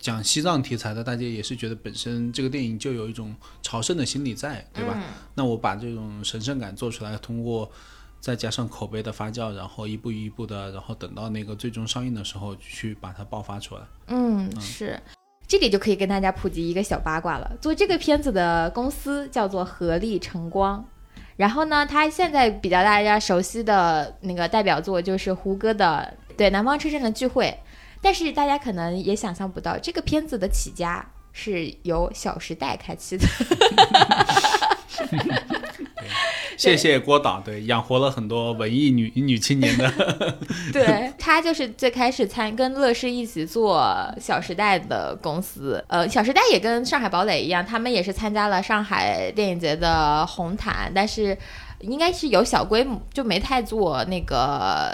[0.00, 3.32] 讲西藏题材的，大家也是觉得本身这个电影就有一种
[3.62, 4.94] 朝圣的心理在，对吧？
[4.96, 5.02] 嗯
[5.36, 7.70] 那我把这种神圣感做出来，通过
[8.20, 13.82] 再加上口碑的发酵，然后一步一步的，然后等到那个最终上映的时候去把它爆发出来。
[14.08, 15.00] 嗯，是。
[15.48, 17.50] 这里就可以跟大家普及一个小八卦了。
[17.58, 20.84] 做这个片子的公司叫做合力晨光，
[21.36, 27.46] 然后呢，他现在比较大家熟悉的那个代表作就是胡歌的对《南方车站的聚会》，
[28.02, 33.26] 但是大家可能也想象不到，这个片子的起家是由《小时代》开启的。
[36.56, 39.92] 谢谢郭导，对，养活了很多文艺女女青年的。
[40.72, 43.80] 对他就是最开始参跟乐视一起做
[44.20, 51.36] 《小时代》的公司，呃，《小时代》也跟上海堡垒一样，他们也是参加了上海电影节的红毯，但是
[51.80, 54.90] 应该是有小规模，就没太做那个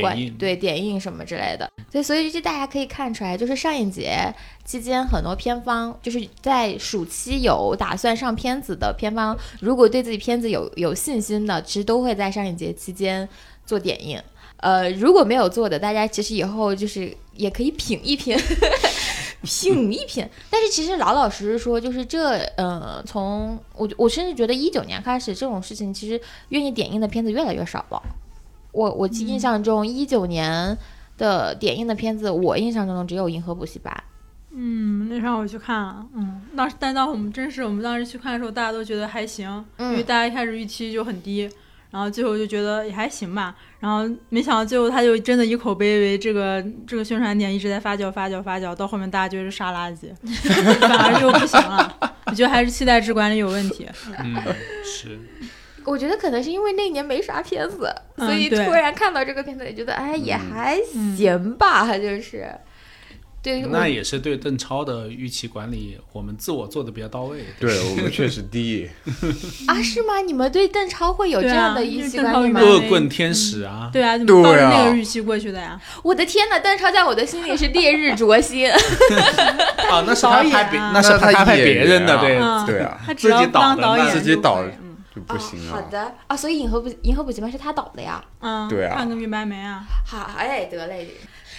[0.00, 1.70] 关点映对点映什么之类的。
[1.90, 4.32] 对，所以这大家可以看出来，就是上影节
[4.64, 13.28] 期间很多片方就是在暑期有打算上片子的片方，如果对自己片子有有信心的，其实都会在上影节期间
[13.64, 14.22] 做点映。
[14.58, 18.36] 呃，如果没有做的，大家其实以后就是也可以品一品，
[19.42, 20.28] 品一品。
[20.50, 26.20] 但是其实老老实实说，就是这，呃，从我我甚至觉得一九年开始，这种事情其实
[26.50, 28.02] 愿意点映的片子越来越少了。
[28.72, 30.76] 我我记印象中一九年
[31.16, 33.92] 的点映的片子，我印象中只有《银河补习班》。
[34.50, 39.46] 嗯，那场我去看了，嗯，当时但当我们真是我们当时去看的时候，大家都觉得还行，
[39.78, 41.48] 因为嗯大家一开始预期就很低，
[41.90, 50.14] 然后最后就觉得也还行吧，然后没想到最后他就真的以口碑为这个这个宣传点一直在发酵发酵发酵，到后面大家觉得是沙垃圾，
[50.80, 51.96] 反而就不行了。
[52.26, 53.86] 我觉得还是期待值管理有问题。
[54.22, 54.36] 嗯，
[54.84, 55.18] 是。
[55.84, 62.46] 我觉得可能是因为那年没啥片子，嗯所以突然看到这个片子，也觉得哎也嗯还行吧，就是。
[63.48, 67.44] 对，那也是对邓超的预期管理，我们自我做的比较到位。
[67.58, 68.88] 对我们确实低。
[69.66, 70.20] 啊，是吗？
[70.20, 72.60] 你们对邓超会有这样的预期管理吗？
[72.60, 75.80] 恶棍天使啊，对啊，怎对么抱着那啊个预期过去的呀？
[76.04, 78.68] 我的天呐，邓超在我的心里是烈日灼心。
[79.90, 83.74] 啊，那是他导演拍那是他拍别人的，对，嗯，对啊自己导
[84.10, 84.62] 自己导
[85.14, 85.72] 就不行哦。
[85.72, 85.84] 好啊。
[85.90, 88.22] 的啊，所以《银河补银河补习班》是他导的呀。
[88.40, 89.82] 嗯，对啊看个明白没啊？
[90.06, 91.08] 好，哎，得嘞。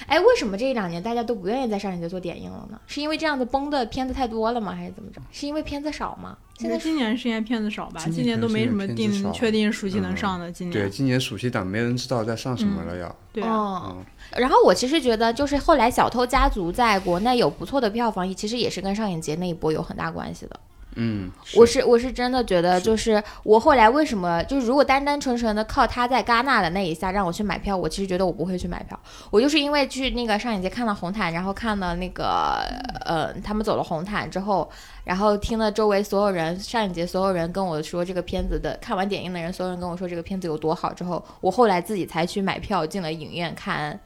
[0.07, 2.79] 哎，为什么这一两年大家都不愿意在上影节做点映了呢？
[2.87, 4.73] 是因为这样子崩的片子太多了吗？
[4.73, 5.21] 还是怎么着？
[5.31, 6.37] 是因为片子少吗？
[6.57, 8.01] 现在今年是因为片子少吧？
[8.11, 10.51] 今年都没什么定确定暑期能嗯上的。
[10.51, 13.15] 今年对，今年暑期档没人知道在上什么了要。
[13.31, 14.03] 对嗯，
[14.37, 20.59] 然后我其实觉得，就是后来《小偷家族》在国内有不错的票房，其实也是跟上影节那一波有很大关系的。
[20.95, 28.99] 嗯，我是我是真的觉得，就是我后来为什么就是如果单单纯纯的靠他在戛纳的那一下让我去买票，我其实觉得我不会去买票。
[29.29, 32.65] 我就是因为去那个上影节看了红毯，然后看了那个
[33.05, 34.69] 呃他们走了红毯之后，
[35.03, 43.97] 然后听了周围所有人上影节所有人跟我说这个片子的看完点映的人，所有人跟我说这个片子有多好之后，我后来自己才去买票进了影院看。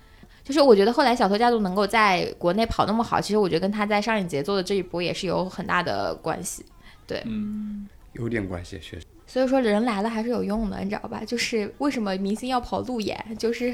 [0.43, 6.65] 就是我觉得后来小偷家族能够在国内跑那么好，其实我觉得跟他在上影节做的这一波也是有很大的关系。
[8.14, 9.06] 有点关系，确实。
[9.34, 11.23] 所以说人来了还是有用的，你知道吧？
[11.25, 13.71] 就是为什么明星要跑路演，就是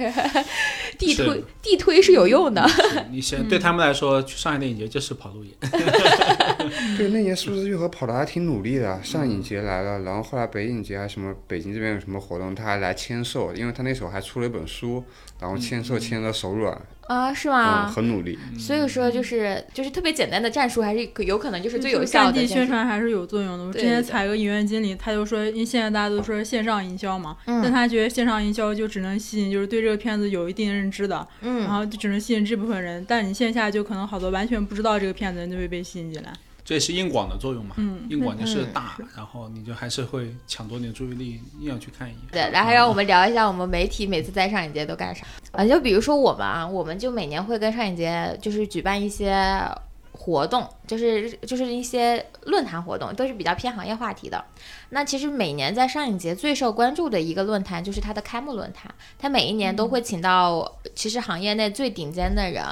[0.97, 2.65] 地推是地推是有用的。
[3.11, 5.53] 你先对他们来说，去上海电影节就是跑路演。
[6.97, 15.03] 对，那年数字愈合跑的还挺努力的，上影节来了，然后后来北影节啊什么北京这边有什么活动，他还来签售，因为他那时候还出了一本书，
[15.41, 17.87] 然后签售签的手软，啊，是嗯，吗？
[17.87, 18.39] 很努力。
[18.57, 22.53] 所以说就是就是特别简单的战术，还是可有可能就是最有效战地的战地。
[22.53, 23.65] 宣传还是有作用的。
[23.65, 36.33] 我之前采个影院经理，他就说，因为现在大家都说线上营销嘛，嗯但他觉得线上营销就只能吸引就是对这个片子有一定认知的，然嗯，后就只能吸引这部分人，但你线下就可能好多完全不知道这个片子就会被吸引进来。
[36.65, 37.73] 这也是硬广的作用嘛。
[37.77, 42.19] 嗯硬广就是嗯大，然后你就还是会抢夺你的注意力，硬要去看一眼。
[42.31, 45.65] 对，然后让我们聊一下我们媒体每次在上影节都干啥啊？
[45.65, 49.31] 就比如说我们啊，我们就每年会跟上影节就是举办一些
[50.21, 54.43] 活动，就是就是一些论坛活动，都是比较偏行业话题的。
[54.89, 62.63] 那其实每年在上影节最受关注的一个论坛就是它的开幕论坛，它每一年都会请到其实行业内最顶尖的人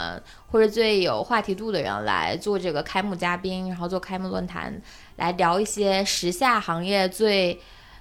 [0.51, 4.79] 或者最有话题度的人来做这个开幕嘉宾，然后做开幕论坛，
[5.15, 7.57] 来聊一些时下行业最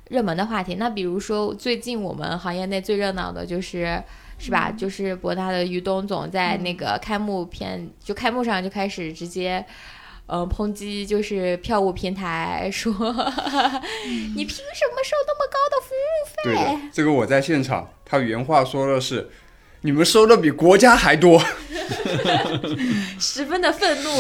[0.09, 0.75] 热门的话题。
[0.75, 4.03] 那比如说最近我们行业内最热闹的就是。
[4.39, 4.71] 是吧？
[4.71, 9.65] 就是博纳的于东总在那个开幕片，就开幕上就开始直接，
[10.27, 12.93] 呃，抨击就是票务平台，说
[14.37, 19.31] 你凭什么收那么高的服务对的费？，这个我在现场，他原话说的是
[19.83, 21.43] ：“你们收的比国家还多。
[23.19, 24.11] 十分的愤怒。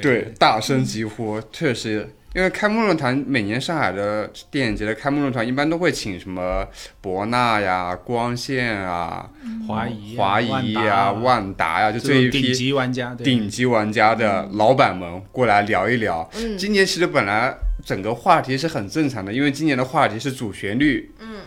[0.00, 2.14] 对，大声疾呼，确实。
[2.34, 6.66] 因为开幕论坛每年上海的电影节的开幕论坛一般都会请什么
[7.00, 9.28] 博纳呀、光线啊、
[9.68, 16.28] 华谊、华谊呀、万达呀，就这这一批顶批级玩家，顶级玩家的老板们过来聊一聊。
[16.36, 17.54] 嗯今年其实本来
[17.84, 21.12] 整个话题是很正常的，因为今年的话题是主旋律。
[21.20, 21.40] 嗯。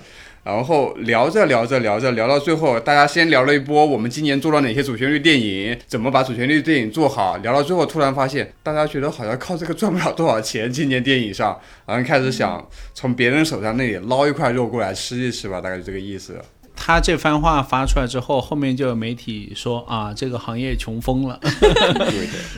[0.45, 7.35] 然后聊着聊着聊着聊到最后，大家先聊了一波我们今年做了哪些主旋律电影，怎么把主旋律电影做好。
[7.37, 16.39] 聊到最后，突然发现大家觉得好像靠这个赚不了多少钱，今年电影上，然后开始想从别人手上那里捞一块肉过来吃一吃吧，大概就这个意思。
[16.85, 21.39] 他这番话发出来之后，后面就有媒体说啊，这个行业穷疯了。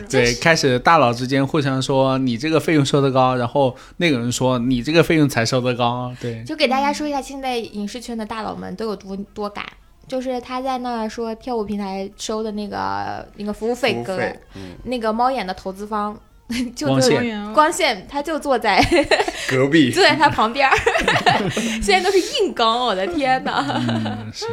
[0.10, 6.14] 对 开始大佬之间互相说你这个费用收得高，然后那个人说你这个费用才收得高。
[6.20, 9.66] 对，就给大家说一下，现在影视圈的大佬们都有多多赶。
[10.10, 14.38] 就是他在那儿说票务平台收的那个那个服务费跟
[14.84, 16.18] 那个猫眼的投资方
[16.76, 18.82] 就光坐线光线，他就坐在
[19.50, 20.76] 隔壁 坐在他旁边儿，
[21.82, 23.66] 现在都是硬刚，我的天呐！
[23.68, 24.45] 嗯，是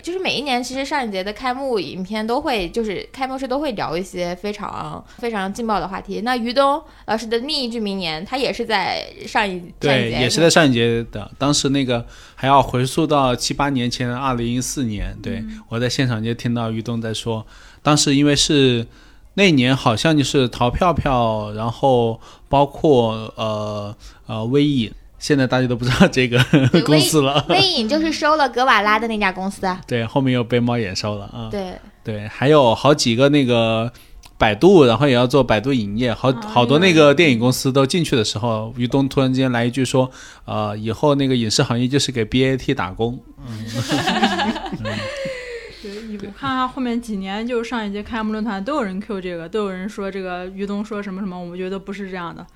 [0.00, 6.22] 就是每一年，其实上影节的开幕影片都会，就是开幕式都会聊一些非常非常劲爆的话题。
[6.22, 11.30] 那于东老师的另一句名言，他也是在上一对，节也是在上一节的。
[11.36, 15.14] 当时那个还要回溯到七八年前，二零一四年。
[15.22, 17.46] 对、我在现场就听到于东在说，
[17.82, 18.86] 当时因为是
[19.38, 23.94] 那年好像就是淘票票，然后包括呃
[24.26, 26.44] 呃微影，现在大家都不知道这个
[26.84, 27.46] 公司了。
[27.48, 29.80] 微影就是收了格瓦拉的那家公司啊。
[29.86, 31.46] 对，后面又被猫眼收了啊。
[31.52, 33.92] 对，对，还有好几个那个
[34.36, 40.10] 百度，然后也要做百度影业，好好多那个电影公司都进去的时候，于东突然之间来一句说，
[40.46, 43.16] 呃，以后那个影视行业就是给 BAT 打工。
[44.82, 44.92] 对，
[46.26, 52.46] 我看他后面几年，就是上一届开幕论坛都有人 Q 这个，都有人说这个于东说什么什么，我们觉得不是这样的，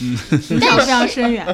[0.00, 1.46] 嗯，非常非常深远。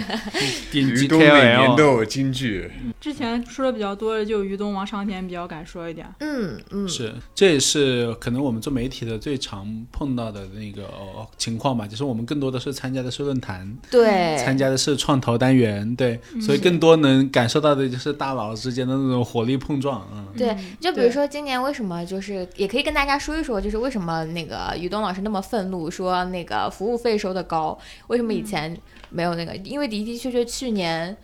[0.70, 2.70] 顶级于东每年都金句，
[3.00, 6.06] 之前说的比较多的就于东、王长田比较敢说一点。
[6.20, 20.26] 嗯嗯，是，这也是可能我们做媒体的最常碰到的那个、呃情况吧，就是我们更多的是参加的是论坛，对，参加的是创投单元，对，所以更多能感受到的就是大佬之间的那种火力碰撞，嗯。
[20.36, 27.76] 对嗯，就比如对说今年为什么就是也可以跟大家说一说，就是为什么那个于东老师那么愤怒，说那个服务费收的高，
[28.08, 28.76] 为什么以前
[29.10, 29.54] 没有那个？
[29.56, 31.16] 因为的的确确去年，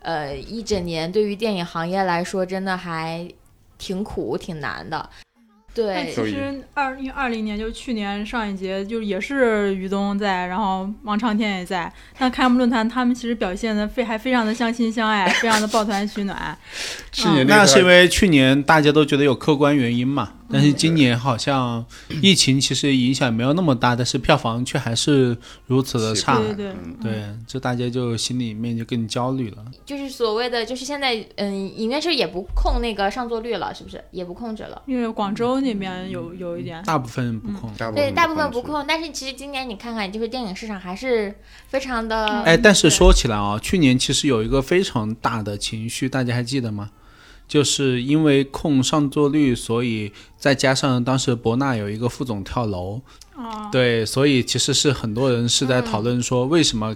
[0.00, 3.28] 呃，一整年对于电影行业来说，真的还
[3.78, 5.08] 挺苦挺难的。
[5.74, 11.90] 但对，其实二零二零年就去年上一节就是也是于东在，然后王长天也在。
[12.18, 16.54] 但开幕论坛他们其实表现的非还非常的相亲相爱，非常的抱团取暖。
[17.10, 21.84] 去年 那是因为去年大家都觉得有客观原因嘛，但是今年好像
[22.22, 25.36] 疫情其实影响没有那么大，但是票房却还是
[25.66, 26.38] 如此的差。
[26.38, 29.58] 对对对嗯对，这大家就心里面就更焦虑了。
[29.84, 34.02] 就是所谓的，就是现在，嗯，影院是也不控那个上座率了，是不是？
[34.10, 34.80] 也不控制了。
[34.86, 37.70] 因为广州那边有有一点，大部分不控。
[37.94, 38.62] 对，大部分不。
[38.62, 41.34] 控，但是其实今年你看看，就是电影市场还是
[41.66, 46.90] 非常的，哎，但是说起来啊，去年其实有一个非常大的情绪，大家还记得吗？
[47.46, 53.00] 就是因为控上座率，所以再加上当时博纳有一个副总跳楼，
[53.36, 56.94] 哦，对，所以其实是很多人是在讨论说，为什么，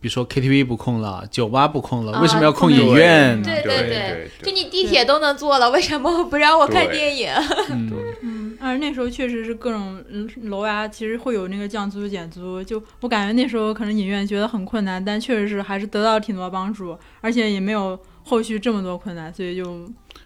[0.00, 3.42] 比如说 KTV 不控了，酒吧不控了，啊为什么要控影院？
[3.42, 7.30] 对对对对就你地铁都能坐了，为什么不让我看电影？
[7.70, 7.90] 嗯，
[8.22, 19.64] 嗯，而那时候确实是各种嗯楼啊，其实会有那个降租减租，就我感觉那时候可能影院觉得很困难，但确实是还是得到了挺多帮助，而且也没有后续这么多困难，所以就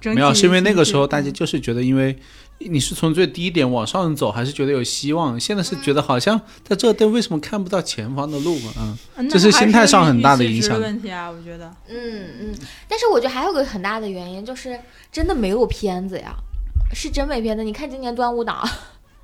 [0.00, 2.18] 整体没有，是因为那个时候大家就是觉得，因为
[2.58, 5.38] 你是从最低点往上走，还是觉得有希望？
[5.38, 8.72] 现在是觉得好像在这队为什么看不到前方的路嘛？
[8.78, 11.70] 嗯，嗯这是心态上很大的影响问题啊，我觉得。
[11.88, 12.54] 嗯嗯，
[12.88, 14.78] 但是我觉得还有个很大的原因就是
[15.12, 16.34] 真的没有片子呀，
[16.94, 17.62] 是真没片子。
[17.62, 18.66] 你看今年端午档，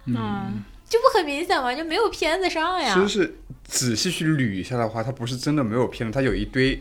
[0.05, 1.75] 嗯，就不很明显吗？
[1.75, 3.01] 就没有片子上呀其。
[3.01, 6.81] 实是仔细去捋一下的话，它不是真的没有片子，它有一堆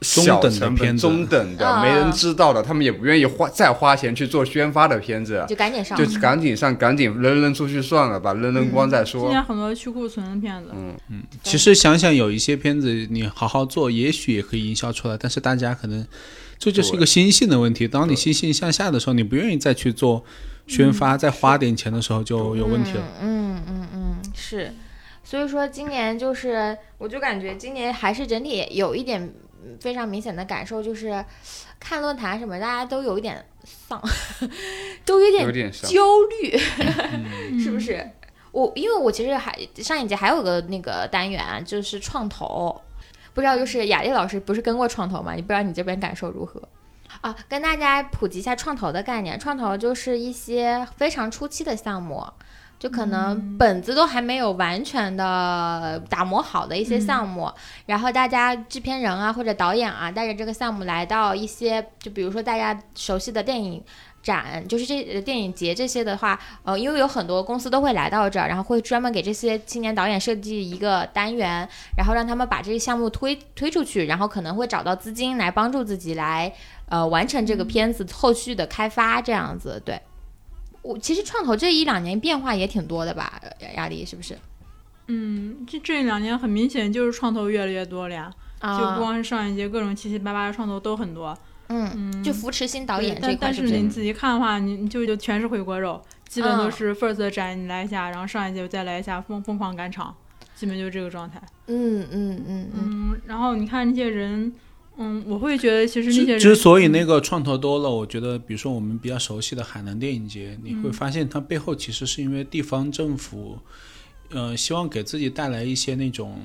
[0.00, 9.30] 小成本、片子中等的、啊没人知道的，他们也不愿意花再花钱去做宣发的片子，就赶紧上，就赶紧上，赶紧扔扔出去算了吧，扔扔光再说今。
[9.30, 16.06] 年很多去库存的片子，嗯嗯，其实想想，有一些片子你好好做，也许也可以营销出来，但是大家可能
[16.58, 17.88] 这就是一个心性的问题。
[17.88, 20.22] 当你心性向下的时候，你不愿意再去做
[20.66, 23.02] 宣发，再花点钱的时候就有问题了。
[23.22, 24.72] 嗯嗯嗯嗯，是。
[25.26, 29.32] 所以说今年就是，我就感觉今年还是整体有一点嗯
[29.80, 31.24] 非常明显的感受，就是
[31.78, 34.02] 看论坛什么，大家都有一点丧，
[35.04, 35.72] 都有点。
[35.72, 36.02] 焦
[36.40, 36.58] 虑，
[37.50, 38.08] 嗯 是不是？
[38.52, 42.80] 我因为我其实还上一节还有个那个单元啊就是创投，
[43.32, 45.34] 不知道就是雅丽老师不是跟过创投吗？
[45.34, 46.62] 你不知道你这边感受如何？
[47.20, 49.38] 啊，跟大家普及一下创投的概念。
[49.38, 52.24] 创投就是一些非常初期的项目，
[52.84, 57.50] 就可能本子都还没有完全的打磨好的一些项目，
[57.86, 63.82] 然后大家制片人啊或者导演啊带着这个项目来到一些，就比如说大家熟悉的电影。
[64.24, 76.50] 展就是这呃电影节这些的话，呃，因为有很多公司都会来到这儿，然后会专门给这些青年导演设计一个单元，然后让他们把这些项目推推出去，然后可能会找到资金来帮助自己来
[76.88, 79.78] 呃完成这个片子后续的开发，这样子。
[79.84, 80.00] 对，
[80.84, 84.38] 我其实创投这一两年变化也挺多的吧，呃亚丽是不是？
[85.08, 88.30] 嗯，这这两年很明显就是创投越来越多了呀，
[88.60, 91.36] 就不啊，光是上一届各种七七八八的创投都很多。
[91.68, 100.14] 嗯，嗯，就扶持新导演对这块但但是你仔细看的话，你你就就全是回锅肉，基本都嗯是 first 的展你来一下，然后上一届再来一下，疯疯狂赶场，
[100.54, 101.40] 基本就这个状态。
[101.66, 104.52] 嗯嗯嗯嗯，嗯，然后你看那些人，
[104.96, 113.58] 嗯，我会觉得其实那些之人之所以那个创投多了，我觉得，比如说我们比较熟悉的海南电影节，你会嗯发现它背后其实是因为地方政府，
[114.30, 116.40] 呃，希望给自己带来一些那种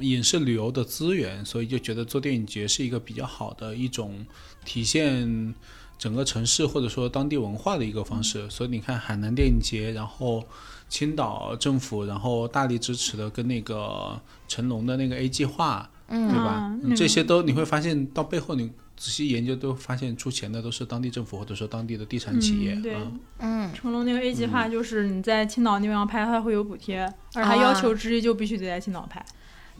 [0.00, 4.24] 影视旅游的资源，所以就觉得做电影节是一个比较好的一种
[4.64, 5.52] 体现
[5.98, 8.48] 整个城市或者说当地文化的一个方式。
[8.48, 10.44] 所以你看海南电影节，然后
[10.88, 15.90] 青岛政府，然后大力支持的跟那个成龙的那个 A 计划。
[16.10, 23.00] 嗯对吧这些都你会发现到背后，你仔细研究都发现出钱的都是当地政府或者说当地的地产企业嗯对啊。
[23.38, 27.00] 嗯成龙那个 A 计划就是你在青岛那地方拍，他会有补贴，
[27.34, 29.24] 而啊他要求之一就必须得在青岛拍。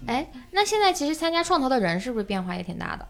[0.07, 3.07] 哎，那现在其实参加创投的人是不是变化也挺大的？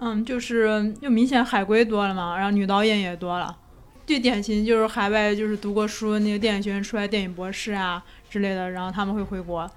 [0.00, 3.56] 嗯，就是又明显海归多了嘛，然后女导演也多了。
[4.06, 9.68] 最典型就是海外就是读过书那个电影学院出来电影博士啊之类的，然后他们会回国。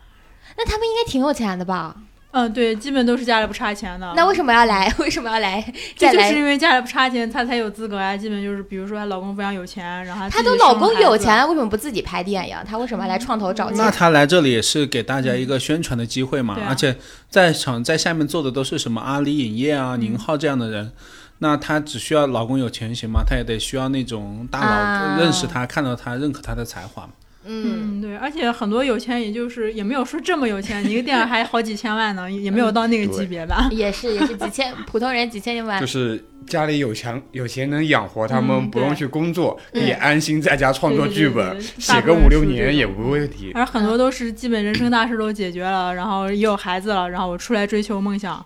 [0.57, 2.01] 那他们应该挺有钱的吧？
[2.31, 4.13] 嗯，对，基本都是家里不差钱的。
[4.15, 4.91] 那为什么要来？
[4.99, 5.61] 为什么要来？
[5.97, 8.15] 这就是因为家里不差钱，她才有资格啊。
[8.15, 12.55] 基本就是，比如说她老公非常有钱，然后她都老公有钱，为什么不自己拍电影？
[12.65, 13.77] 她为什么要来创投找钱？
[13.77, 16.95] 那她来这里也是给大家一个宣传的机会嘛，而且
[17.29, 20.93] 在场在下面坐的都是什么阿里影业啊、嗯宁浩这样的人，
[21.39, 23.23] 那她只需要老公有钱行吗？
[23.27, 27.09] 她也得需要那种大佬、啊认识她、看到她、认可她的才华嘛。
[27.43, 33.67] 嗯，嗯，对，而且很多有钱，也就是也没有说这么有钱，你一个电影还好几千万呢，也没有到那个级别吧。
[33.71, 43.51] 也是也是几千普通人几千万就，是家里有钱有钱能养活他嗯们，不用去工作，可嗯以安心在家创作剧本，对对对对写个五六年也种无问题。
[43.55, 48.45] 而很多都是基本人生大事都解决了，然后也有孩子了，然后我出来追求梦想。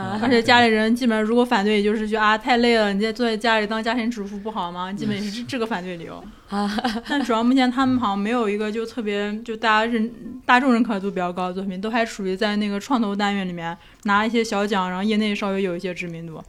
[0.00, 4.92] 啊而且家里人基本上如果反对，就是觉得啊太累了，你在坐在家里当家庭主妇不好吗？
[4.92, 6.22] 基本也是这这个反对理由。
[6.48, 6.70] 啊，
[7.08, 10.12] 但主要目前他们好像没有一个就特别就大家认
[10.44, 16.40] 大众认可度比较高的作品，都还属于在那个创投单元里面拿一些小奖，然后业内稍微有一些知名度。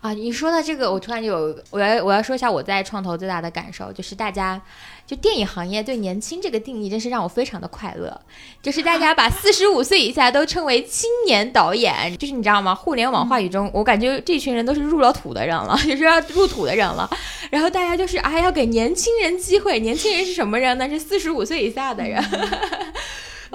[0.00, 4.60] 啊，你说到这个，我突然就有我要我要说一下我在创投最大的感受，就是大家
[5.06, 8.20] 就电影行业对年轻这个定义，真是让我非常的快乐。
[8.62, 12.74] 就是大家把四十五岁以下都称为青年导演，就是你知道吗？
[12.74, 17.08] 互联网话语中，我感觉这群人都是入了土的人了，就是要入土的人了。
[17.50, 20.88] 然后大家就是啊，要给年轻人机会，年轻人是什么人呢？
[20.88, 22.22] 是四十五岁以下的人。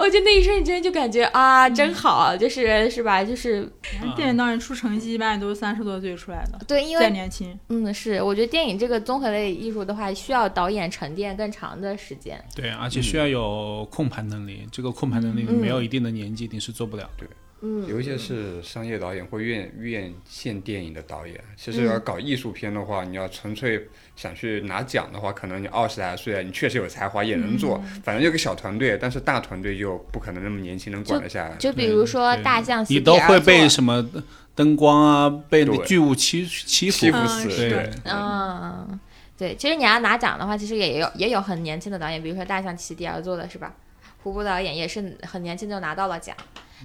[0.00, 3.22] 我就那一瞬间就感觉啊，真好，就是是吧？
[3.22, 3.70] 就是
[4.16, 7.56] 电影导演出成绩一般也都是三十多岁出来的，对，因再为年轻。
[7.68, 12.42] 嗯，是，我觉得电影这个综合类艺术的话，需要导演沉淀更长的时间。
[12.56, 17.26] 对，而且需要有控盘能力，这个控盘能力嗯没有一定的年纪你是做不了的。
[17.62, 21.86] 嗯，有一些是商业导演或院院线电影的导演，其实嗯。
[21.86, 23.86] 要搞艺术片的话，你要纯粹
[24.16, 28.00] 想去拿奖的话，可能你二十来岁，你确实有才华也能做，嗯。
[28.02, 31.56] 反正有个小团队，但是大团队就不可能那么年轻能管得下来。
[31.56, 34.08] 就比如说大象你都会被什么
[34.54, 36.98] 灯光啊，被巨物欺欺负。
[36.98, 39.00] 欺负嗯死，是对，嗯，
[39.36, 43.74] 对，其实你要拿奖的话，其实也有也有很年轻的导演，比如说《大象席地而坐》的是吧？
[44.22, 46.36] 胡波导演也是很年轻就拿到了奖，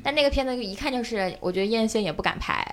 [0.04, 2.66] 但那个片子一看就是，我觉得院线也不敢拍。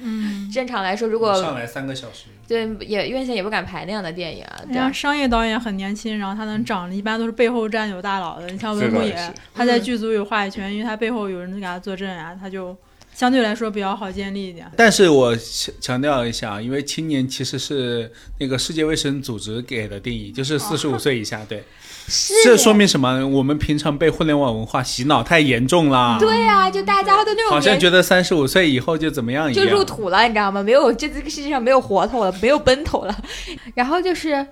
[0.00, 4.60] 嗯， 正常来说，如果上来三个小时，对也院线也不敢拍那样的电影啊。
[4.72, 8.46] 对商业导演很年轻，然后他能长的一般都是背后站有大佬的。
[8.48, 9.16] 你像文牧野
[9.54, 12.76] 他在剧组有话语权，因为他背后有人给他坐镇啊，他就
[13.14, 14.70] 相对来说比较好建立一点。
[14.76, 21.44] 但是我强强调一下，因为青年其实是那个世界卫生组织给的定义，就是四十五岁以下。
[21.48, 21.64] 对，
[22.06, 23.26] 是这说明什么？
[23.26, 26.16] 我们平常被互联网文化洗脑太严重啦。
[26.20, 29.70] 对啊，就大家都那种好像觉得三十五岁以后就怎么样一样就。
[29.70, 30.62] 入土了，你知道吗？
[30.62, 33.16] 没有这这个世界上没有活头了，没有奔头了。
[33.74, 34.46] 然后就是，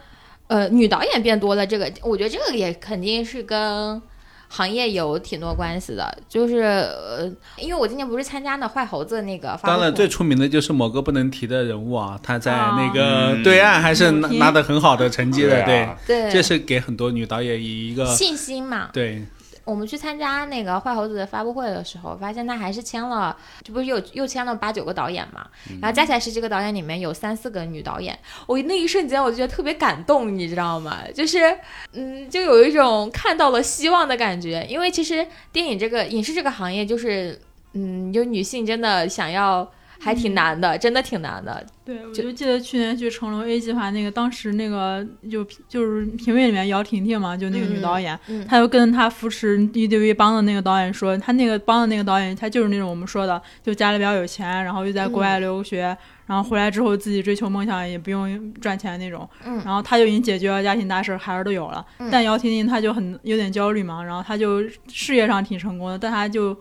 [0.48, 4.00] 呃，女导演变多了，这个我觉得这个也肯定是跟
[4.49, 6.18] 行业有挺多关系的。
[6.28, 13.42] 就是呃，因为我今年不是参加那坏猴子那个发布当然，最出名的就是某个不能提的人物啊，他在啊那个嗯。
[13.42, 16.30] 对岸还是拿的很好的成绩的，对，啊，对。
[16.30, 18.90] 这是给很多女导演以一个信心嘛。
[18.92, 19.22] 对
[19.67, 25.45] 我们去参加那个坏猴子的发布会的时候，发现他还是签了，这不是又又签了八九个导演嘛？
[25.83, 30.99] 然后加起来十几个导演里面有三四个女导演，我那一瞬间我就觉得特别感动，你知道吗？
[31.12, 31.59] 就是
[31.95, 37.37] 嗯，就有一种看到了希望的感觉，因为其实电影这个影视这个行业就是
[37.73, 39.69] 嗯，有女性真的想要
[40.01, 41.64] 还挺难的，真的挺难的。
[41.84, 66.57] 对，我就就记得去年去成龙 A 计划那个，当时那个就就是评委里面姚婷婷嘛，就那个女导演，嗯她就跟她扶持 EDV 帮的那个导演说，她那个帮的那个导演，她就是那种我们说的，就家里比较有钱，然后又在国外留学，然后回来之后自己追求梦想也不用赚钱那种，嗯然后他就已经解决了家庭大事，孩儿都有了，嗯但姚婷婷她就很有点焦虑嘛，然后她就事业上挺成功的，但她就。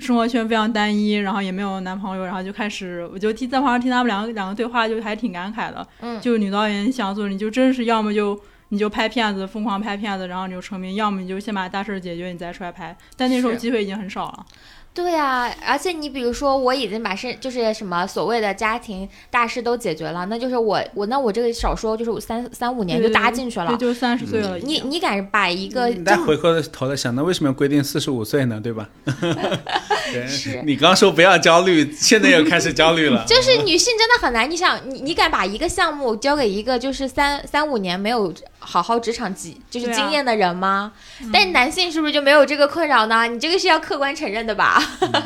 [0.00, 5.86] 生活圈非常单一，然后也没有男朋友，然后就开始，我就听在旁边听他们两个两个对话，就还挺感慨的。
[6.00, 8.40] 嗯就是女导演想做，你就真是要么就
[8.70, 12.96] 你就拍片子，疯狂拍片子，然后你就成名；要么你就先把大事儿解决，你再出来拍。
[13.16, 14.46] 但那时候机会已经很少了。
[14.92, 23.78] 对啊，而且你比如说，我已经把是就是什么所谓的家庭大事都解决了，那就是我我那我这个少说就是三三五年就搭进去了对，。
[23.78, 24.58] 就三十岁了。
[24.58, 28.60] 你你敢把一个你再回过头来想，那为什么要规定四十五岁呢？
[28.60, 28.88] 对吧？
[30.12, 33.24] 对是你刚说不要焦虑，现在又开始焦虑了。
[33.28, 40.92] 就是女性真的很难，你想，你你敢把一个项目交给一个就是三三五年没有好好职场经就是经验的人吗？
[41.32, 43.26] 但男性是不是就没有这个困扰呢？
[43.26, 44.80] 你这个是要客观承认的吧？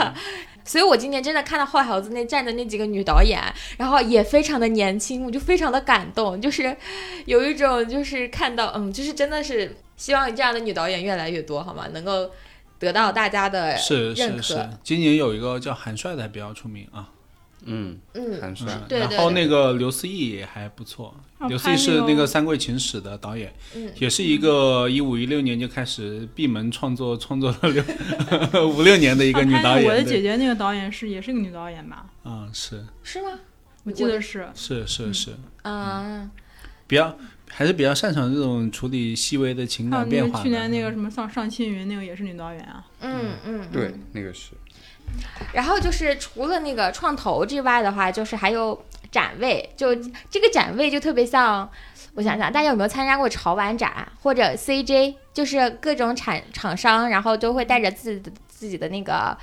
[0.64, 3.38] 所以我今年真的看到坏猴子那站的那几个女导演，
[3.76, 6.74] 然后也非常的年轻，我就非常的感动，就是
[7.26, 11.86] 有一种就是看到，嗯，就是真的是希望这样的女导演越来越多，好吗？
[11.92, 12.30] 能够
[12.78, 17.10] 得到大家的是认可是是，今年有一个叫韩帅的还比较出名啊，
[17.66, 18.66] 嗯，嗯，很帅。
[18.88, 27.82] 对对对然后那个刘思义也还不错，哦刘思义是那个《三桂情史》的导演，嗯也是一个一五一六年就开始闭门创作，创作了六
[28.68, 29.88] 五六年的一个女导演。
[29.88, 32.06] 我的姐姐那个导演是也是个女导演吧？
[32.24, 33.38] 嗯、是是吗？
[33.84, 34.48] 我记得是。
[34.54, 36.30] 是是是，嗯、
[36.86, 37.16] 比较
[37.50, 42.86] 还是比较擅长这种处理细微的情感变化去年那个什么上上青云那个也是女导演啊。
[43.00, 44.52] 嗯嗯，对嗯，那个是。
[45.52, 49.94] 然后就是除了那个创投之外的话，就是还有展位，就
[50.30, 51.68] 这个展位就特别像，
[52.14, 55.14] 我想想，大家有没有参加过潮玩展或者 CJ？
[55.32, 59.36] 就是各种产厂商，然后都会带着自己的自己的那个。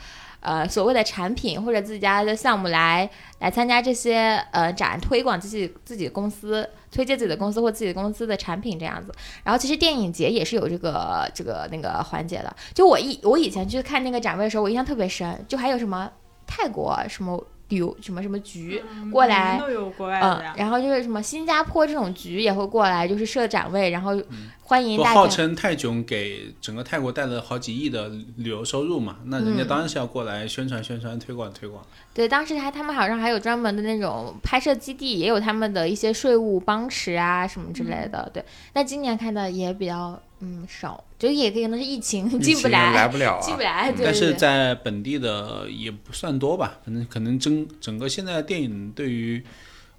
[0.44, 3.08] 呃，所谓的产品或者自己家的项目来
[3.38, 9.12] 来参加这些呃展，推广自己自己公司，推荐自己的公司或自己的公司的产品这样子。
[9.44, 12.56] 然后其实电影节也是有这个这个那个环节的。
[12.74, 16.12] 就我以我以前去看那个展位的时候，我印象特别深，就还有什么
[16.46, 17.42] 泰国什么
[17.72, 20.54] 旅游什么什么局，过来都有国外嗯的呀，。
[20.58, 24.12] 然后就是什么新加坡这种局也会过来，就是设展位，然后
[24.62, 25.16] 欢迎号大家。
[25.16, 31.82] 号称泰囧给整个泰国带了好几亿的旅游收入嘛，那人家嗯当然是要过来宣传宣传、推广推广。
[32.14, 38.30] 对，当时还他们好像还有专门的那种拍摄基地，也有他们的一些税务帮持啊什么之类的。
[38.34, 38.44] 对，
[38.74, 43.62] 那今年看的也比较嗯少，就也可能是疫情进不来来，不了啊进不。
[43.62, 43.92] 来。
[43.92, 49.44] 对但是在本地的也不算多吧，反正可能整整个现在的电影对于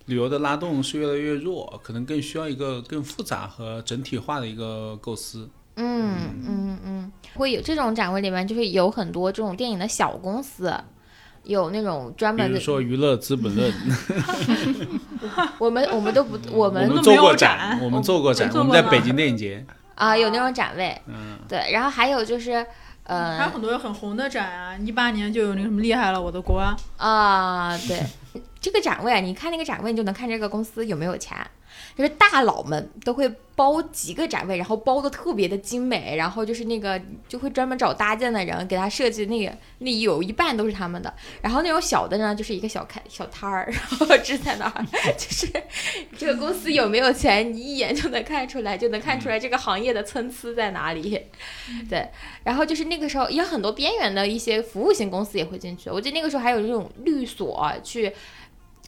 [0.06, 5.48] 旅游的拉动是越来越弱，可能更需要一个更复杂和整体化的一个构思。
[5.76, 10.74] 嗯嗯嗯，会有这种展位里面，就是有很多这种电影的小公司，
[11.44, 12.60] 有那种专比如门的。
[12.60, 13.72] 说娱乐资本论，
[15.58, 19.64] 我们我们都不，我我们做过展我们做过展，我们在北京电影节，
[19.94, 22.64] 啊有那种展位，嗯，对，然后还有就是，
[23.04, 28.02] 呃还有很多很红的展啊，一八年就有那个什么厉害了我的国啊，啊对，
[28.60, 31.36] 这个展位啊，你看那个展位，你就能看这个公司有没有钱。
[31.96, 41.12] 就是大佬们都会包几个展位，然后包的特别的精美，然后就是那个就会专门找搭建的人给他设计那个，那有一半都是他们的。
[41.42, 45.46] 然后那种小的呢，就是一个小开小摊儿， 然后支在那儿，就是
[46.16, 51.26] 这个公司有没有钱，你一眼就能看出来，就能看出来这个行业的参差在哪里。
[51.90, 52.08] 对，
[52.44, 58.12] 然后就是那个时候有很多边缘的一些服务型公司也会进去，我记得那个时候还有这种律所去。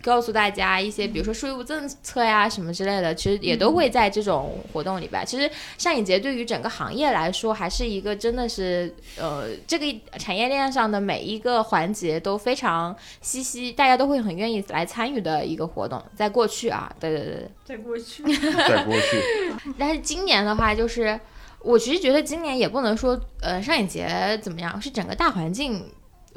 [0.05, 5.25] 告诉大家一些，比如说税务政策呀什么之类的，其实也都会在这种活动里边。
[5.25, 9.87] 其实上影节对于整个行业来说，还是一个真的是，呃，这个
[10.19, 16.03] 产业链上的每一个环节都非常稀稀，大家都会很愿意来参与的一个活动。
[16.15, 18.23] 在过去啊，对对对对，在过去，
[18.69, 21.19] 在过去， 但是今年的话，就是
[21.61, 25.83] 我其实觉得今年也不能说，呃，上影节怎么样，是整个大环境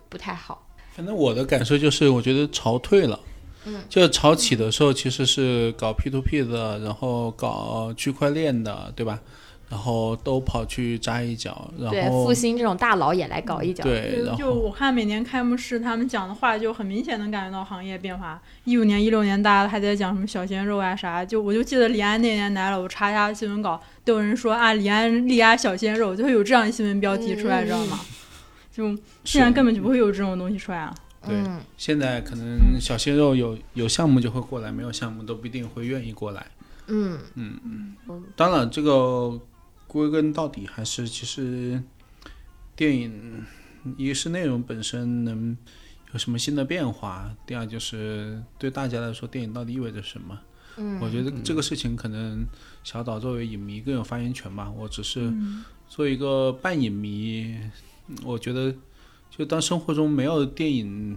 [0.07, 0.65] 不太好。
[0.95, 3.19] 反正我的感受就是，我觉得潮退了。
[3.67, 9.19] 嗯，就潮起的时候，其实是搞 P to P 的，然后搞区块链的，对吧？
[9.69, 13.83] 然后都跑去扎一脚，然对，后复兴这种大佬也来搞一脚。
[13.83, 18.41] 对，就就然后我看每年开幕式他们讲的话，就很明显能感觉到行业变化。
[18.63, 27.99] 一五年、一六年大家还在讲什么小鲜肉啊啥，就我就记得李安那年来了，我查一下新闻稿，都有人说啊李安力压小鲜肉，就会有这样的新闻标题出来，嗯知道吗？
[28.71, 30.95] 就现在根本就不会有这种东西出来啊。
[31.27, 36.47] 对嗯，现在可能小鲜肉有有项目就会过来，没有项目都不一定会愿意过来。
[36.87, 37.95] 嗯嗯
[38.35, 39.39] 当然，这个
[39.87, 41.83] 归根到底还是其实
[42.75, 43.43] 电影
[43.97, 45.57] 一是内容本身能
[46.13, 50.39] 有什么新的变化，第二就是对大家来说电影到底意味着什么。
[50.77, 52.45] 嗯，我觉得这个事情可能
[52.83, 54.71] 小岛作为影迷更有发言权吧。
[54.71, 57.57] 我只是嗯作为一个半影迷，
[58.07, 58.73] 嗯我觉得
[59.37, 61.15] 就当生活中没有电影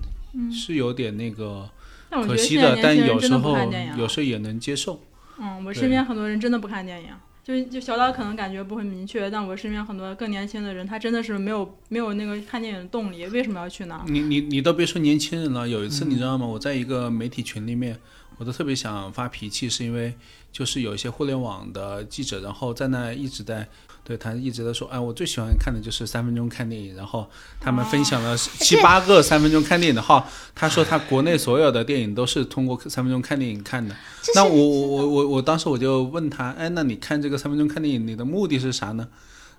[0.52, 1.68] 是有点那个
[2.10, 3.56] 可惜的，但有时候
[3.96, 5.00] 有时候也能接受。
[5.38, 7.08] 嗯，我身边很多人真的不看电影，
[7.42, 14.04] 就就小岛可能感觉不会明确，但我身边很多更年轻的人，他真的是没有没有那个看电影的动力，为什么要去呢？
[14.06, 16.46] 你你你都别说年轻人了，有一次嗯你知道吗？
[16.46, 17.98] 我在一个媒体群里面，
[18.40, 20.12] 我都特别想发脾气，是因为
[20.50, 23.68] 就是有一些互联网的记者，然后在那一直在。
[24.02, 27.28] 对他一直在说，哎，我最喜欢看的就是三分钟看电影，然后
[27.60, 30.26] 他们分享了七八个三分钟看电影的号。
[30.54, 33.94] 他说他国内所有的电影都是通过三分钟看电影看的。
[34.34, 39.06] 那我我我我我当时我就问他，哎，那你看这个三分钟看电影，你的目的是啥呢？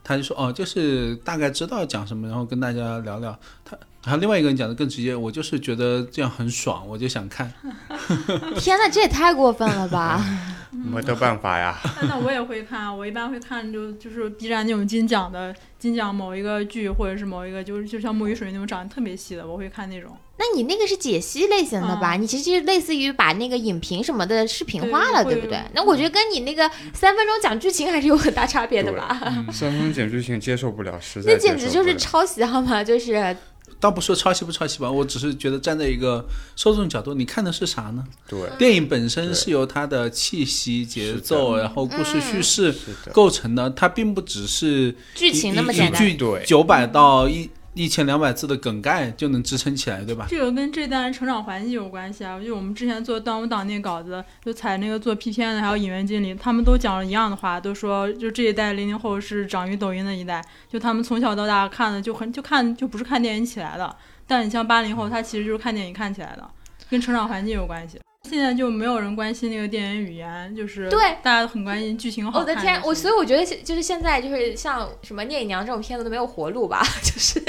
[0.04, 3.40] 他就说，哦，就是大概知道讲什么，然后跟大家聊聊。
[3.64, 7.52] 他还有另外一个人讲的更直接，我就是觉得这样很爽，我就想看。
[8.58, 10.24] 天呐，这也太过分了吧！
[10.72, 11.78] 没得办法呀。
[12.00, 20.18] 但 那我也会看，我一般会看就就是 B 站那种金奖的金奖某一个剧，或者是某一个就是就像木鱼水那种长得特别细的，我会看那种。
[20.38, 22.16] 那你那个是解析类型的吧？
[22.16, 25.60] 你其实就类似于把那个影评什么的视频化了，对对不对？
[25.76, 29.20] 那我觉得跟你那个三分钟讲剧情还是有很大差别的吧？
[29.52, 32.82] 三分钟讲剧情接受不了，实在那简直就是抄袭好吗？
[32.84, 33.36] 就是
[33.82, 36.24] 倒不说抄袭不抄袭吧，我只是觉得站在一个
[36.56, 38.04] 受众角度，你看的是啥呢？
[38.28, 42.74] 对，电影本身是由它的气息、节奏，然后故事叙事，
[43.12, 46.18] 构成的，它并不只是剧情那么一简单。
[46.18, 50.26] 对九百到一一千两百字的梗概就能支撑起来，对吧？
[50.30, 52.38] 这个跟这代人成长环境有关系啊。
[52.40, 63.96] 就我们之前做端午档那稿子，就采那个做 P 片的，还有影院经理，他们都讲了一样的话，都说就这一代零零后是长于抖音的一代，就他们从小到大看的就很就看就不是看电影起来的。
[64.28, 66.50] 但你像八零后，他其实就是看电影看起来的，
[66.90, 68.00] 跟成长环境有关系。
[68.30, 72.26] 现在就没有人关心那个电影语言，就是对大家都很关心剧情。
[72.32, 76.82] 我的天，我所以我觉得现就是现在就是像什么聂隐娘这种片子都没有活路吧？
[77.04, 77.42] 就是，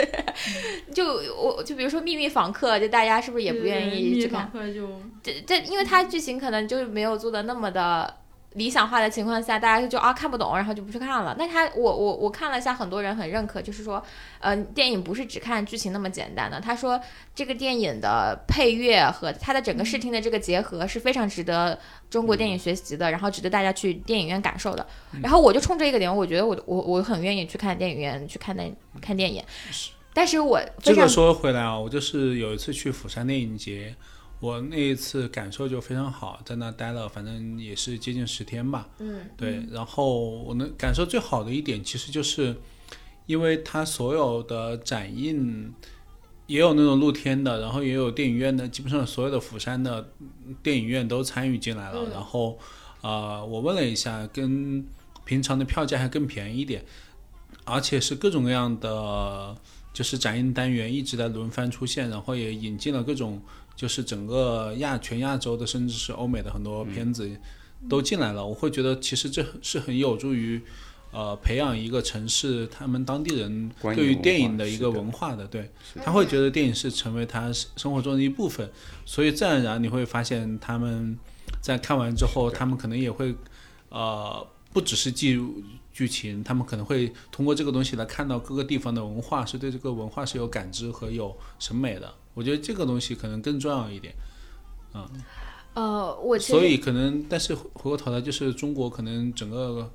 [0.93, 1.05] 就
[1.37, 4.53] 我就比如说《秘密访客》，就大家是不是也不愿意去看访？
[4.53, 4.89] 客就
[5.23, 8.17] 这这，因为它剧情可能就是没有做的那么的
[8.55, 11.35] 理想化的情况下，大家就啊看不懂，然后就不去看了。
[11.39, 14.03] 那他我我我看了一下，很多人很认可，就是说，
[14.41, 16.61] 呃，电影不是只看剧情那么简单的。
[16.61, 17.01] 他说
[17.35, 21.79] 这个电影的配乐和它的整个视听的这个结合是非常值得
[22.11, 24.87] 中国电影学习的，然后值得大家去电影院感受的。
[25.23, 29.43] 然后我就冲这一个点，我觉得我我我很愿意去看电影院去看那看电影。
[30.15, 33.95] 但是我这个说回来啊，我就是有一次去釜山电影节，
[34.43, 38.89] 我那一次感受就非常好，在那待了，反正也是接近十天吧。
[38.99, 42.57] 嗯对，然后我能感受最好的一点，其实就是
[43.27, 45.73] 因为它所有的展映
[46.49, 50.11] 也有那种露天的，然后也有电影院的，基本上所有的釜山的
[50.61, 52.01] 电影院都参与进来了。
[52.07, 52.59] 嗯然后
[53.01, 54.85] 呃，我问了一下，跟
[55.25, 56.85] 平常的票价还更便宜一点，
[57.65, 59.57] 而且是各种各样的。
[59.95, 63.39] 就是展映单元一直在轮番出现，然后也引进了各种，
[63.75, 67.31] 就是整个亚全亚洲的，甚至是欧美的很多片子
[67.89, 70.61] 都进来了，我会觉得其实这是很有助于。
[71.15, 75.71] 呃，培养一个城市他们当地人对于电影的一个文化的，对，
[76.03, 78.67] 他会觉得电影是成为他生活中的一部分，
[79.05, 81.19] 所以自然而然你会发现他们
[81.61, 83.35] 在看完之后，他们可能也会
[83.91, 85.63] 呃，不只是记录
[85.93, 92.11] 剧情，他们可能会通过这个东西来看到各个地方的文化，是对这个文化是有感知和有审美的。
[92.35, 94.15] 我觉得这个东西可能更重要一点，
[94.95, 95.09] 嗯，
[95.75, 99.91] 呃，我所以可能，但是回过头来就是中国可能整个。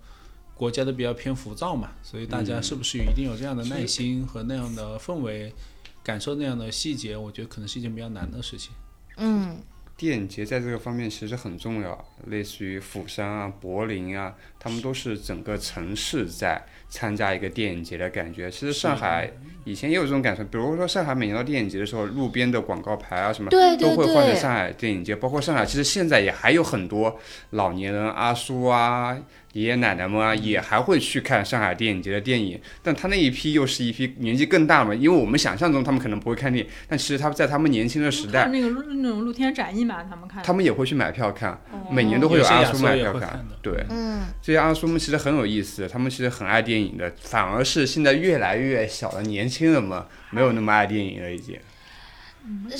[0.57, 5.53] 国家都比较偏浮躁嘛，所以大家是不是一定有这样的耐心和那样的氛围，
[6.01, 7.15] 感受那样的细节？
[7.15, 8.73] 我觉得可能是一件比较难的事情。
[9.17, 9.61] 嗯，
[9.95, 18.49] 电影节在这个方面其实很重要，类似于釜山啊、柏林啊，他们都是整个城市在参加一个电影节的感觉。
[18.49, 19.31] 其实上海
[19.67, 25.13] 以前也有这种感受，比如说上海每年到电影节的时候，路边的广告牌啊什么，都会换成上海电影节。
[25.13, 29.17] 包括上海，其实现在也还有很多老年人阿叔啊。
[29.57, 49.99] 爷爷奶奶们啊，也还会去看上海电影节的电影，但他那一批又是一批年纪更大嘛，因为我们想象中他们可能不会看电影，但其实他们在他们年轻的时代，那个那种露天展映嘛，他们看，他们也会去买票看，每年都会有阿叔买票看，对，嗯，这些阿叔们其实很有意思，他们其实很爱电影的，反而是现在越来越小的年轻人们
[50.29, 51.57] 没有那么爱电影了，已经。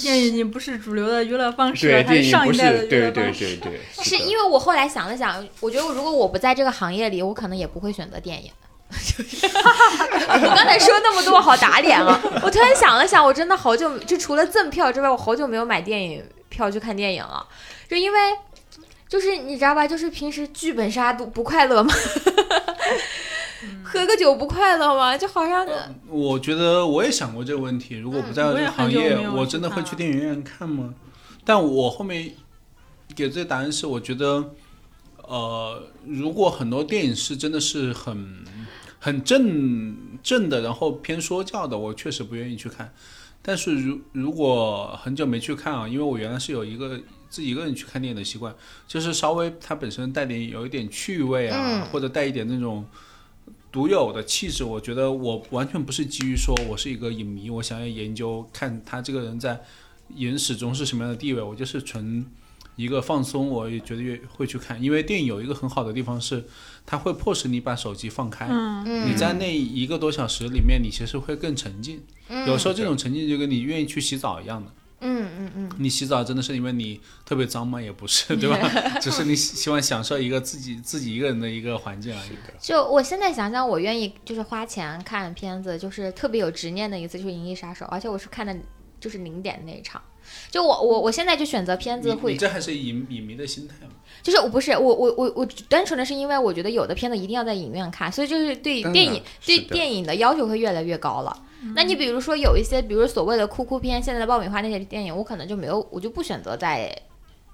[0.01, 3.39] 电影已经不是主流的娱乐方式了，它是上一代的娱乐方式。
[3.45, 8.51] 对对对对是因为我后来想了想，我觉得如果我不在这个行业里，我可能也不会选择电影。
[8.89, 12.22] 我刚才说那么多，好打脸啊！
[12.41, 17.45] 我突然想了想，我真的好久就除了赠票之外，我好久没有买电影票去看电影了。
[17.89, 18.20] 就因为，
[19.09, 21.93] 就是你知道吧，就是平时剧本杀都不快乐吗？
[23.88, 25.17] 喝个酒不快乐吗？
[25.17, 25.65] 就好像……
[26.09, 27.95] 我觉得我也想过这个问题。
[27.95, 30.93] 如果不在这个行业，我真的会去电影院看吗？
[31.45, 32.33] 但我后面
[33.15, 34.53] 给这个答案是，我觉得，
[35.23, 38.43] 呃，如果很多电影是真的是很
[38.99, 42.93] 很正正的，然后偏说教的，我确实不愿意去看。
[43.41, 48.53] 但是如如果很久没去看啊，因为我原来是有一个自己一个人去看电影的习惯，
[48.85, 52.85] 就是稍微它本身带点有一点趣味啊，或者带一点那种。
[53.78, 59.61] 独有的气质，我觉得我完全不是基于说我是一个影迷，我想要研究看他这个人在
[60.15, 62.25] 影史中是什么样的地位，我就是纯
[62.75, 64.82] 一个放松，我也觉得越会去看。
[64.82, 66.43] 因为电影有一个很好的地方是，
[66.88, 68.49] 它会迫使你把手机放开，
[69.05, 72.01] 你在那一个多小时里面，你其实会更沉浸。
[72.47, 74.71] 有时候这种沉浸就跟你愿意去洗澡一样的。
[75.00, 77.80] 嗯嗯嗯，你洗澡真的是因为你特别脏吗？
[77.82, 78.58] 也不是， 对吧？
[79.00, 82.30] 只是你希望享受一个自己自己一个人的一个环境而已。
[82.60, 88.56] 就我现在想想，我愿意就是花钱看片子，就是特别有执念的一次，就是《银翼杀手》，而且我是看的，
[89.00, 90.02] 就是零点那一场。
[90.52, 93.93] 就我我我现在就选择片子会，你这还是影影迷的心态吗？
[94.22, 101.43] 就是我不是我我我我单纯的是因为我觉得有的片子一定要在影院看，所以就是对电影对电影的要求会越来越高了。
[101.76, 106.95] 那你比如说有一些，比如所谓的哭哭片，现在的爆米花那些电影，我可能就没有，我就不选择在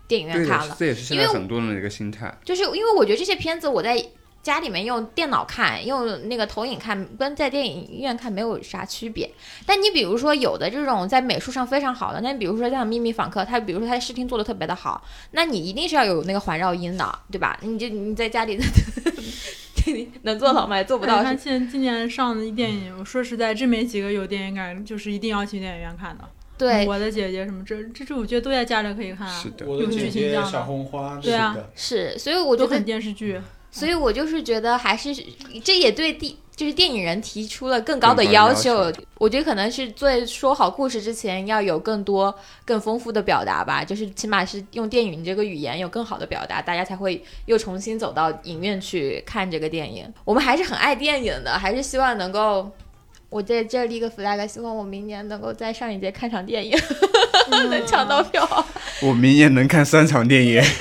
[0.07, 0.75] 电影院看了。
[0.77, 2.35] 这也是现在很多人的一个心态。
[2.43, 4.03] 就是因为我觉得这些片子我在
[4.41, 9.31] 家里面用电脑看，用那个投影看，跟在电影院看没有啥区别。
[9.65, 15.01] 但你比如说有的这种在美术上非常好的，那比如说像《秘密访客》，它比如说它的视听做的特别的好，
[15.31, 17.57] 那你一定是要有那个环绕音的，对吧？
[17.61, 18.59] 你就你在家里
[19.83, 20.07] 的。
[20.21, 20.81] 能做到吗？
[20.83, 21.23] 做不到。
[21.23, 26.23] 他现今年上的电影，我说实在，真没几个有电影感，就是一定要去电影院看的。
[26.57, 29.27] 对，我的姐姐什么这这这，我觉得都在家里可以看。
[29.27, 31.19] 是的，我的姐姐小红花。
[31.21, 33.41] 对啊，是，所以我就很电视剧。
[33.71, 35.11] 所以我就是觉得，还是
[35.63, 38.91] 这也对第就是电影人提出了更高的要求。
[39.17, 42.33] 我觉得可能是在说好故事之前，要有更多
[42.65, 43.83] 更丰富的表达吧。
[43.83, 50.05] 就是起码是用电影这个语言有更好的表达，大家才会又重新走到影院去看这个电影。
[50.23, 52.69] 我们还是很爱电影的，还是希望能够
[53.29, 56.77] 我在这立个 flag，希望我明年能够在上一节看场电影，
[57.49, 58.65] 能 抢到票。
[59.01, 60.61] 我明年能看三场电影。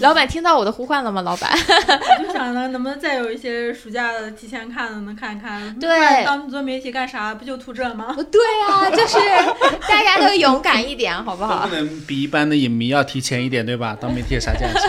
[0.02, 1.20] 老板听到我的呼唤了吗？
[1.22, 1.50] 老板，
[2.18, 5.78] 我就想呢，能不能再有一些暑假的提前看的，能看一看。
[5.78, 7.34] 对，当做媒体干啥？
[7.34, 8.16] 不就图这吗？
[8.32, 9.18] 对啊，就是
[9.86, 11.66] 大家都勇敢一点，好不好？
[11.66, 13.96] 不能比一般的影迷要提前一点，对吧？
[14.00, 14.88] 当媒体有啥价值？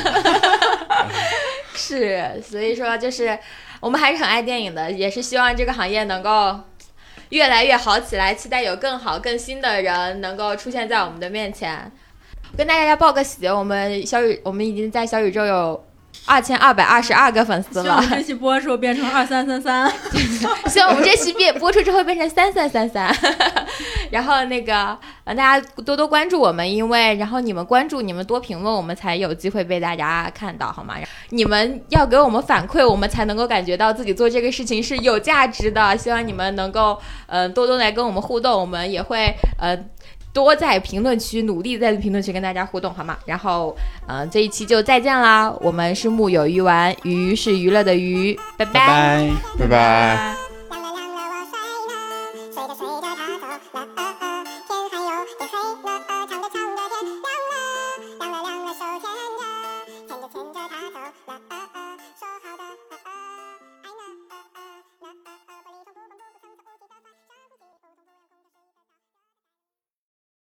[1.75, 3.37] 是，所以说就是
[3.81, 6.57] 我们还是很爱电影的，也是希望这个行业能够
[7.29, 11.91] 越来越好起来，期待有更好、更新的人能够出现在我们的面前。
[12.57, 15.83] 跟大家报个喜，我们小宇我们已经在小宇宙有
[16.25, 18.03] 二千二百二十二个粉丝了。
[18.09, 19.91] 这期播出变成二三三三，
[20.67, 23.15] 希望我们这期变播出之后变成三三三三。
[24.11, 30.95] 然后那个呃，大家多多关注我们，因为然后你们关注，你们多评论，我们才有机会被大家看到，好吗？
[31.29, 35.97] 你们要给我们反馈，我们才能够感觉到自己做这个事情是有价值的。
[35.97, 39.75] 希望你们能够嗯、呃多多来跟我们互动，我们也会呃。
[40.33, 43.17] 多在评论区努力在评论区跟大家互动好吗？
[43.25, 43.75] 然后，
[44.07, 45.53] 嗯、这一期就再见啦！
[45.61, 49.27] 我们是木有鱼丸，鱼是娱乐的鱼，拜拜拜拜。
[49.59, 50.35] 拜拜
[53.73, 54.10] 拜拜